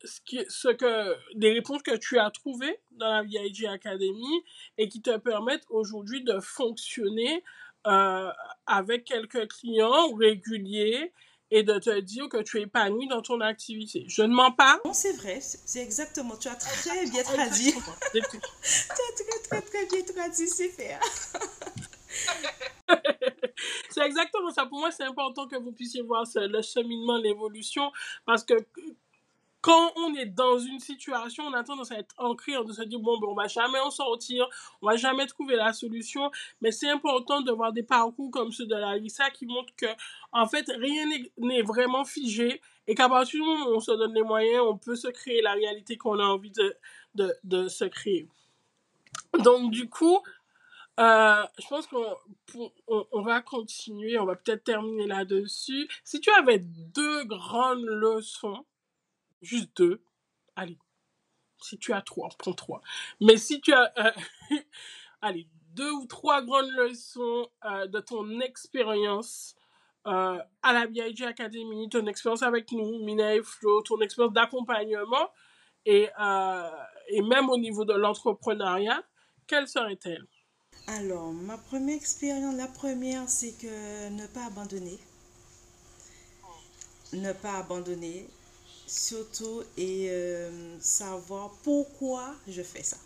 ce, 0.05 0.21
ce 0.49 1.35
des 1.35 1.53
réponses 1.53 1.83
que 1.83 1.97
tu 1.97 2.19
as 2.19 2.31
trouvées 2.31 2.79
dans 2.93 3.11
la 3.11 3.23
VIG 3.23 3.67
Academy 3.67 4.45
et 4.79 4.89
qui 4.89 5.01
te 5.01 5.17
permettent 5.17 5.67
aujourd'hui 5.71 6.23
de 6.23 6.39
fonctionner 6.39 7.43
euh, 7.87 8.31
avec 8.67 9.05
quelques 9.05 9.49
clients 9.49 10.13
réguliers 10.15 11.13
et 11.51 11.63
de 11.63 11.79
te 11.79 12.01
dire 12.01 12.29
que 12.29 12.43
tu 12.43 12.59
es 12.59 12.63
épanoui 12.63 13.07
dans 13.07 13.23
ton 13.23 13.41
activité. 13.41 14.05
Je 14.09 14.23
ne 14.23 14.35
mens 14.35 14.51
pas. 14.51 14.81
Non, 14.85 14.93
c'est 14.93 15.13
vrai, 15.13 15.39
c'est 15.41 15.83
exactement. 15.83 16.37
Tu 16.37 16.49
as 16.49 16.57
très 16.57 17.07
bien 17.07 17.23
traduit. 17.23 17.73
tu 18.13 18.19
as 18.19 18.23
très, 18.23 19.41
très, 19.49 19.63
très 19.63 19.87
bien 19.87 20.03
traduit, 20.03 20.49
super. 20.49 21.01
c'est 23.91 24.05
exactement 24.05 24.51
ça. 24.51 24.67
Pour 24.67 24.81
moi, 24.81 24.91
c'est 24.91 25.05
important 25.05 25.47
que 25.47 25.57
vous 25.57 25.73
puissiez 25.73 26.03
voir 26.03 26.25
le 26.35 26.63
cheminement, 26.63 27.19
l'évolution, 27.19 27.93
parce 28.25 28.45
que 28.45 28.55
quand 29.67 29.93
on 29.97 30.15
est 30.15 30.27
dans 30.27 30.61
une 30.61 30.79
situation, 30.79 31.43
on 31.43 31.53
a 31.53 31.65
tendance 31.65 31.91
à 31.91 31.99
être 31.99 32.15
ancré, 32.19 32.57
on 32.57 32.73
se 32.73 32.85
dire, 32.85 33.01
bon, 33.01 33.19
ben, 33.19 33.27
on 33.27 33.35
va 33.35 33.49
jamais 33.49 33.81
en 33.81 33.91
sortir, 33.91 34.49
on 34.81 34.87
va 34.87 34.97
jamais 34.97 35.27
trouver 35.27 35.57
la 35.57 35.73
solution, 35.73 36.31
mais 36.61 36.71
c'est 36.71 36.89
important 36.89 37.41
de 37.41 37.51
voir 37.51 37.73
des 37.73 37.83
parcours 37.83 38.31
comme 38.31 38.53
ceux 38.53 38.67
de 38.67 38.77
la 38.77 38.97
Lisa 38.97 39.29
qui 39.31 39.45
montrent 39.45 39.75
que, 39.77 39.87
en 40.31 40.47
fait, 40.47 40.69
rien 40.69 41.07
n'est 41.37 41.63
vraiment 41.63 42.05
figé 42.05 42.61
et 42.87 42.95
qu'à 42.95 43.09
partir 43.09 43.41
du 43.41 43.45
moment 43.45 43.67
où 43.71 43.75
on 43.75 43.81
se 43.81 43.91
donne 43.91 44.15
les 44.15 44.23
moyens, 44.23 44.63
on 44.65 44.79
peut 44.79 44.95
se 44.95 45.09
créer 45.09 45.43
la 45.43 45.55
réalité 45.55 45.97
qu'on 45.97 46.21
a 46.21 46.25
envie 46.25 46.53
de, 46.53 46.77
de, 47.17 47.35
de, 47.43 47.67
se 47.67 47.87
créer. 47.87 48.29
Donc, 49.41 49.73
du 49.73 49.89
coup, 49.89 50.21
euh, 51.01 51.43
je 51.59 51.67
pense 51.67 51.89
qu'on 51.89 52.17
on, 52.87 53.07
on 53.11 53.23
va 53.23 53.41
continuer, 53.41 54.17
on 54.17 54.27
va 54.27 54.37
peut-être 54.37 54.63
terminer 54.63 55.09
là-dessus. 55.09 55.89
Si 56.05 56.21
tu 56.21 56.31
avais 56.39 56.61
deux 56.61 57.25
grandes 57.25 57.85
leçons 57.85 58.65
juste 59.43 59.77
deux. 59.77 60.03
Allez, 60.55 60.79
si 61.63 61.79
tu 61.79 61.93
as 61.93 62.03
trois, 62.03 62.29
prends 62.39 62.53
trois. 62.53 62.81
Mais 63.21 63.37
si 63.37 63.61
tu 63.61 63.73
as, 63.73 63.93
euh, 63.99 64.11
allez, 65.23 65.47
deux 65.75 65.91
ou 65.91 66.07
trois 66.07 66.43
grandes 66.43 66.71
leçons 66.71 67.49
euh, 67.65 67.87
de 67.87 68.01
ton 68.01 68.41
expérience 68.41 69.55
euh, 70.07 70.39
à 70.63 70.73
la 70.73 70.87
BIG 70.87 71.23
Academy, 71.25 71.89
ton 71.89 72.07
expérience 72.07 72.43
avec 72.43 72.73
nous, 72.73 73.05
Mina 73.05 73.35
et 73.35 73.43
Flo, 73.43 73.83
ton 73.83 74.01
expérience 74.01 74.33
d'accompagnement 74.33 75.31
et, 75.85 76.09
et 77.09 77.23
même 77.23 77.49
au 77.49 77.57
niveau 77.57 77.85
de 77.85 77.93
l'entrepreneuriat, 77.93 79.03
quelles 79.47 79.69
seraient-elles? 79.69 80.27
Alors, 80.89 81.33
ma 81.33 81.59
première 81.59 81.97
expérience, 81.97 82.57
la 82.57 82.67
première, 82.67 83.29
c'est 83.29 83.53
que 83.53 84.09
ne 84.11 84.27
pas 84.27 84.47
abandonner. 84.47 84.99
Ne 87.13 87.33
pas 87.33 87.59
abandonner 87.59 88.29
surtout 88.87 89.63
et 89.77 90.09
euh, 90.11 90.81
savoir 90.81 91.51
pourquoi 91.63 92.35
je 92.49 92.63
fais 92.63 92.83
ça. 92.83 92.97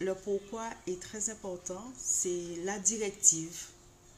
Le 0.00 0.14
pourquoi 0.14 0.68
est 0.86 1.00
très 1.00 1.30
important, 1.30 1.82
c'est 1.96 2.56
la 2.64 2.78
directive, 2.78 3.66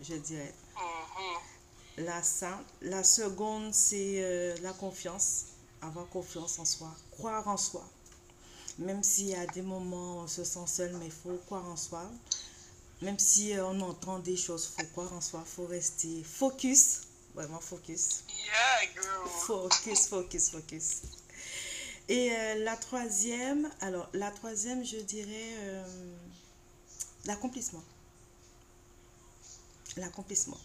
je 0.03 0.15
dirais. 0.15 0.55
Mm-hmm. 0.77 2.05
La, 2.05 2.23
la 2.83 3.05
seconde, 3.05 3.73
c'est 3.73 4.23
euh, 4.23 4.57
la 4.63 4.73
confiance, 4.73 5.47
avoir 5.83 6.09
confiance 6.09 6.59
en 6.59 6.65
soi, 6.65 6.95
croire 7.11 7.47
en 7.49 7.57
soi. 7.57 7.85
Même 8.79 9.03
si 9.03 9.35
à 9.35 9.47
des 9.47 9.63
moments 9.63 10.19
on 10.19 10.27
se 10.27 10.45
sent 10.45 10.67
seul, 10.67 10.97
mais 10.99 11.07
il 11.07 11.13
faut 11.13 11.39
croire 11.47 11.67
en 11.69 11.77
soi. 11.77 12.11
Même 13.03 13.19
si 13.19 13.55
euh, 13.55 13.67
on 13.67 13.81
entend 13.81 14.19
des 14.19 14.37
choses, 14.37 14.71
il 14.79 14.85
faut 14.85 14.91
croire 14.93 15.13
en 15.13 15.21
soi, 15.21 15.43
il 15.45 15.51
faut 15.51 15.67
rester 15.67 16.23
focus 16.23 17.01
Vraiment 17.35 17.61
focus. 17.61 18.25
Yeah, 18.29 18.91
girl. 18.95 19.29
Focus, 19.47 20.09
focus, 20.09 20.51
focus. 20.51 21.03
Et 22.09 22.33
euh, 22.33 22.65
la 22.65 22.77
troisième, 22.77 23.71
alors 23.81 24.09
la 24.13 24.31
troisième, 24.31 24.85
je 24.85 24.99
dirais 24.99 25.55
euh, 25.59 25.85
l'accomplissement. 27.27 27.85
L'accomplissement. 29.97 30.59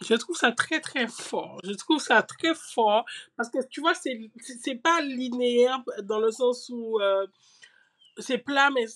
Je 0.00 0.14
trouve 0.14 0.36
ça 0.36 0.50
très 0.50 0.80
très 0.80 1.06
fort. 1.06 1.60
Je 1.62 1.72
trouve 1.72 2.02
ça 2.02 2.22
très 2.22 2.54
fort 2.54 3.04
parce 3.36 3.48
que 3.48 3.64
tu 3.68 3.80
vois, 3.80 3.94
c'est 3.94 4.18
c'est 4.60 4.74
pas 4.74 5.00
linéaire 5.00 5.82
dans 6.02 6.18
le 6.18 6.32
sens 6.32 6.68
où 6.70 6.98
euh, 7.00 7.26
c'est 8.18 8.38
plat, 8.38 8.70
mais 8.70 8.86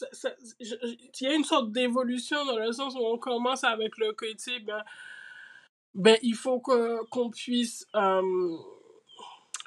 il 0.60 1.20
y 1.20 1.26
a 1.26 1.34
une 1.34 1.44
sorte 1.44 1.70
d'évolution 1.72 2.44
dans 2.44 2.58
le 2.58 2.72
sens 2.72 2.94
où 2.94 3.04
on 3.06 3.18
commence 3.18 3.64
avec 3.64 3.96
le 3.98 4.12
côté, 4.12 4.58
ben, 4.60 4.82
ben, 5.96 6.18
il 6.22 6.34
faut 6.34 6.60
qu'on 6.60 7.30
puisse 7.30 7.86
euh, 7.94 8.56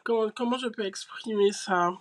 comment, 0.03 0.29
comment 0.35 0.57
je 0.57 0.67
peux 0.67 0.85
exprimer 0.85 1.51
ça? 1.51 1.91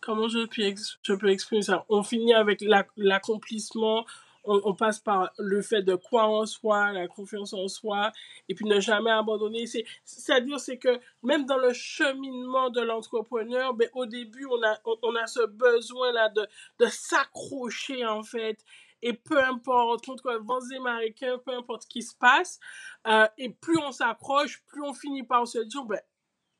Comment 0.00 0.28
je 0.28 0.46
peux, 0.46 0.82
je 1.02 1.12
peux 1.14 1.30
exprimer 1.30 1.62
ça? 1.62 1.86
On 1.88 2.02
finit 2.02 2.34
avec 2.34 2.60
l'accomplissement 2.96 4.04
on, 4.44 4.74
passe 4.74 4.98
par 4.98 5.32
le 5.38 5.62
fait 5.62 5.82
de 5.82 5.94
croire 5.94 6.28
en 6.28 6.46
soi 6.46 6.90
la 6.92 7.06
confiance 7.06 7.52
en 7.52 7.68
soi 7.68 8.10
et 8.48 8.54
puis 8.56 8.64
ne 8.64 8.80
jamais 8.80 9.12
abandonner. 9.12 9.66
C'est 9.66 9.84
c'est 10.04 10.78
que 10.78 11.00
même 11.22 11.46
dans 11.46 11.58
le 11.58 11.72
cheminement 11.72 12.70
de 12.70 12.80
l'entrepreneur 12.80 13.74
ben 13.74 13.88
au 13.94 14.06
début 14.06 14.46
on 14.46 14.60
a 14.64 14.80
on, 15.02 15.14
a 15.14 15.26
ce 15.28 15.46
besoin 15.46 16.12
là 16.12 16.28
de 16.30 16.46
de 16.80 16.86
s'accrocher 16.86 18.04
en 18.04 18.24
fait 18.24 18.58
et 19.02 19.12
peu 19.12 19.42
importe, 19.42 20.06
contre 20.06 20.40
et 20.72 20.78
marins, 20.78 21.38
peu 21.44 21.52
importe 21.52 21.82
ce 21.82 21.88
qui 21.88 22.02
se 22.02 22.14
passe, 22.16 22.60
euh, 23.06 23.26
et 23.38 23.50
plus 23.50 23.78
on 23.78 23.92
s'approche, 23.92 24.62
plus 24.66 24.82
on 24.82 24.94
finit 24.94 25.24
par 25.24 25.46
se 25.46 25.58
dire, 25.58 25.84
ben, 25.84 26.00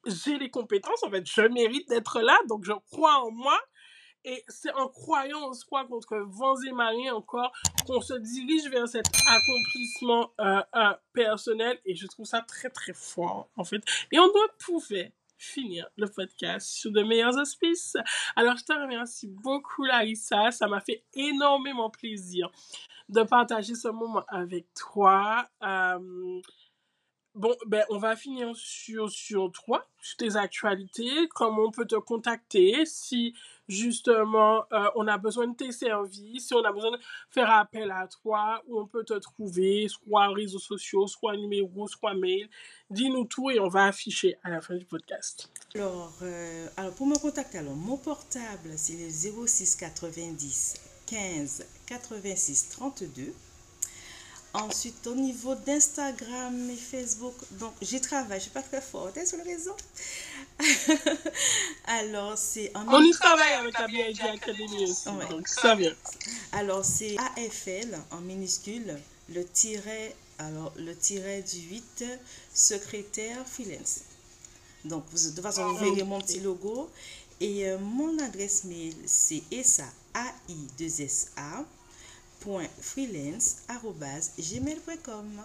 j'ai 0.07 0.38
les 0.38 0.50
compétences, 0.50 1.02
en 1.05 1.11
fait, 1.11 1.24
je 1.26 1.42
mérite 1.42 1.88
d'être 1.88 2.20
là, 2.20 2.38
donc 2.48 2.64
je 2.64 2.72
crois 2.90 3.24
en 3.24 3.31
moi. 3.31 3.59
Et 4.24 4.44
c'est 4.46 4.72
en 4.74 4.88
croyant 4.88 5.48
en 5.48 5.52
soi 5.52 5.85
contre 5.85 6.16
vents 6.16 6.61
et 6.62 6.70
marées 6.70 7.11
encore 7.11 7.50
qu'on 7.87 8.00
se 8.00 8.14
dirige 8.14 8.70
vers 8.70 8.87
cet 8.87 9.07
accomplissement 9.26 10.31
euh, 10.40 10.62
euh, 10.76 10.94
personnel. 11.12 11.81
Et 11.85 11.96
je 11.96 12.07
trouve 12.07 12.24
ça 12.24 12.40
très, 12.40 12.70
très 12.70 12.92
fort, 12.92 13.48
en 13.57 13.64
fait. 13.64 13.83
Et 14.12 14.20
on 14.20 14.28
doit 14.28 14.46
faire 14.59 15.11
finir 15.42 15.88
le 15.96 16.07
podcast 16.07 16.68
sur 16.68 16.92
de 16.92 17.02
meilleurs 17.02 17.37
auspices. 17.37 17.96
Alors, 18.37 18.57
je 18.57 18.64
te 18.64 18.72
remercie 18.72 19.28
beaucoup, 19.28 19.85
Larissa. 19.85 20.50
Ça 20.50 20.68
m'a 20.68 20.81
fait 20.81 21.05
énormément 21.14 21.90
plaisir 21.90 22.50
de 23.09 23.22
partager 23.22 23.74
ce 23.74 23.88
moment 23.88 24.24
avec 24.28 24.66
toi. 24.74 25.46
Euh, 25.62 26.40
bon, 27.35 27.55
ben, 27.66 27.85
on 27.90 27.99
va 27.99 28.16
finir 28.16 28.55
sur, 28.55 29.11
sur 29.11 29.51
toi, 29.53 29.87
sur 30.01 30.16
tes 30.16 30.37
actualités, 30.37 31.29
comment 31.35 31.64
on 31.64 31.71
peut 31.71 31.87
te 31.87 31.97
contacter, 31.97 32.85
si 32.87 33.35
justement 33.68 34.64
euh, 34.73 34.88
on 34.97 35.07
a 35.07 35.18
besoin 35.18 35.49
de 35.49 35.57
tes 35.57 35.73
services, 35.73 36.49
si 36.49 36.55
on 36.55 36.64
a 36.64 36.73
besoin 36.73 36.90
de 36.90 36.99
faire 37.31 37.51
appel 37.51 37.90
à 37.90 38.07
toi, 38.07 38.62
où 38.66 38.81
on 38.81 38.87
peut 38.87 39.05
te 39.05 39.14
trouver, 39.14 39.88
soit 39.88 40.29
réseaux 40.29 40.59
sociaux, 40.59 41.07
soit 41.07 41.37
numéro, 41.37 41.87
soit 41.88 42.14
mail. 42.14 42.49
Dis-nous 42.90 43.25
tout 43.25 43.51
et 43.51 43.61
on 43.61 43.68
va 43.68 43.87
afficher 43.87 44.37
à 44.42 44.51
la 44.51 44.61
fin 44.61 44.75
du 44.75 44.85
podcast. 44.85 45.51
Alors, 45.75 46.12
euh, 46.23 46.68
alors 46.77 46.95
pour 46.95 47.07
me 47.07 47.18
contacter, 47.18 47.59
alors 47.59 47.77
mon 47.77 47.97
portable 47.97 48.73
c'est 48.77 48.95
le 48.95 49.09
06 49.09 49.77
90 49.77 50.75
15 51.07 51.66
86 51.87 52.71
32. 52.71 53.35
Ensuite, 54.55 55.07
au 55.07 55.15
niveau 55.15 55.55
d'Instagram 55.55 56.69
et 56.69 56.77
Facebook, 56.77 57.35
donc 57.53 57.73
j'y 57.81 58.03
travaille, 58.03 58.33
je 58.33 58.35
ne 58.35 58.41
suis 58.41 58.51
pas 58.51 58.62
très 58.62 58.83
forte 58.83 59.17
hein, 59.17 59.25
sur 59.25 59.38
le 59.38 59.45
réseau. 59.45 59.75
Alors, 61.87 62.37
c'est 62.37 62.71
en... 62.77 62.87
On 62.87 63.03
y 63.03 63.12
travaille 63.12 63.55
avec 63.55 63.79
la 63.79 63.87
BIG 63.87 64.21
Academy 64.21 64.85
aussi, 64.85 65.09
donc 65.31 65.49
ça 65.49 65.75
vient. 65.75 65.95
Alors, 66.53 66.85
c'est 66.85 67.17
AFL 67.37 67.99
en 68.11 68.21
minuscule, 68.21 68.99
le 69.31 69.45
tiret, 69.47 70.15
alors, 70.38 70.73
le 70.77 70.95
tiret 70.95 71.41
du 71.43 71.59
8, 71.59 72.05
secrétaire 72.53 73.47
freelance. 73.47 74.01
Donc, 74.85 75.05
vous, 75.12 75.31
de 75.31 75.35
toute 75.35 75.43
façon, 75.43 75.73
vous 75.73 75.79
ah, 75.81 75.85
verrez 75.85 76.03
mon 76.03 76.21
petit 76.21 76.41
logo. 76.41 76.91
Et 77.41 77.69
euh, 77.69 77.79
mon 77.79 78.19
adresse 78.19 78.65
mail, 78.65 78.95
c'est 79.07 79.43
ESA, 79.51 79.87
A-I-2-S-A, 80.15 81.65
www.freelance.gmail.com 82.44 85.42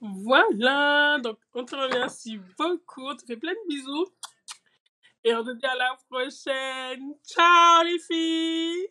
Voilà, 0.00 1.18
donc 1.22 1.36
on 1.54 1.64
te 1.64 1.74
remercie 1.74 2.38
beaucoup, 2.58 3.08
on 3.08 3.16
te 3.16 3.24
fait 3.24 3.36
plein 3.36 3.52
de 3.52 3.68
bisous 3.68 4.06
et 5.24 5.34
on 5.34 5.42
te 5.44 5.50
dit 5.50 5.66
à 5.66 5.74
la 5.76 5.98
prochaine. 6.08 7.14
Ciao 7.26 7.82
les 7.84 7.98
filles 7.98 8.86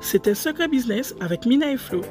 C'était 0.00 0.34
Secret 0.34 0.68
Business 0.68 1.14
avec 1.20 1.46
Mina 1.46 1.70
et 1.70 1.78
Flo. 1.78 2.02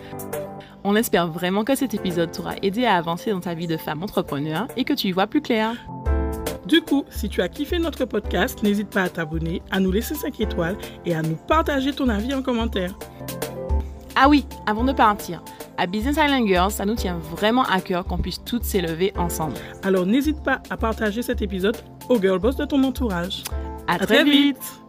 On 0.83 0.95
espère 0.95 1.27
vraiment 1.27 1.63
que 1.63 1.75
cet 1.75 1.93
épisode 1.93 2.31
t'aura 2.31 2.55
aidé 2.61 2.85
à 2.85 2.97
avancer 2.97 3.29
dans 3.31 3.39
ta 3.39 3.53
vie 3.53 3.67
de 3.67 3.77
femme 3.77 4.03
entrepreneur 4.03 4.67
et 4.75 4.83
que 4.83 4.93
tu 4.93 5.07
y 5.07 5.11
vois 5.11 5.27
plus 5.27 5.41
clair. 5.41 5.77
Du 6.73 6.81
coup, 6.81 7.05
si 7.11 7.29
tu 7.29 7.39
as 7.43 7.49
kiffé 7.49 7.77
notre 7.77 8.03
podcast, 8.05 8.63
n'hésite 8.63 8.89
pas 8.89 9.03
à 9.03 9.09
t'abonner, 9.09 9.61
à 9.69 9.79
nous 9.79 9.91
laisser 9.91 10.15
5 10.15 10.39
étoiles 10.39 10.75
et 11.05 11.13
à 11.13 11.21
nous 11.21 11.35
partager 11.35 11.93
ton 11.93 12.09
avis 12.09 12.33
en 12.33 12.41
commentaire. 12.41 12.97
Ah 14.15 14.27
oui, 14.27 14.43
avant 14.65 14.83
de 14.83 14.91
partir, 14.91 15.43
à 15.77 15.85
Business 15.85 16.17
Island 16.17 16.47
Girls, 16.47 16.71
ça 16.71 16.85
nous 16.85 16.95
tient 16.95 17.19
vraiment 17.19 17.61
à 17.65 17.79
cœur 17.79 18.05
qu'on 18.05 18.17
puisse 18.17 18.43
toutes 18.43 18.63
s'élever 18.63 19.13
ensemble. 19.15 19.53
Alors 19.83 20.07
n'hésite 20.07 20.41
pas 20.41 20.63
à 20.71 20.75
partager 20.75 21.21
cet 21.21 21.43
épisode 21.43 21.77
aux 22.09 22.19
girl 22.19 22.39
boss 22.39 22.55
de 22.55 22.65
ton 22.65 22.83
entourage. 22.83 23.43
À, 23.87 23.99
très, 23.99 24.23
vite. 24.23 24.82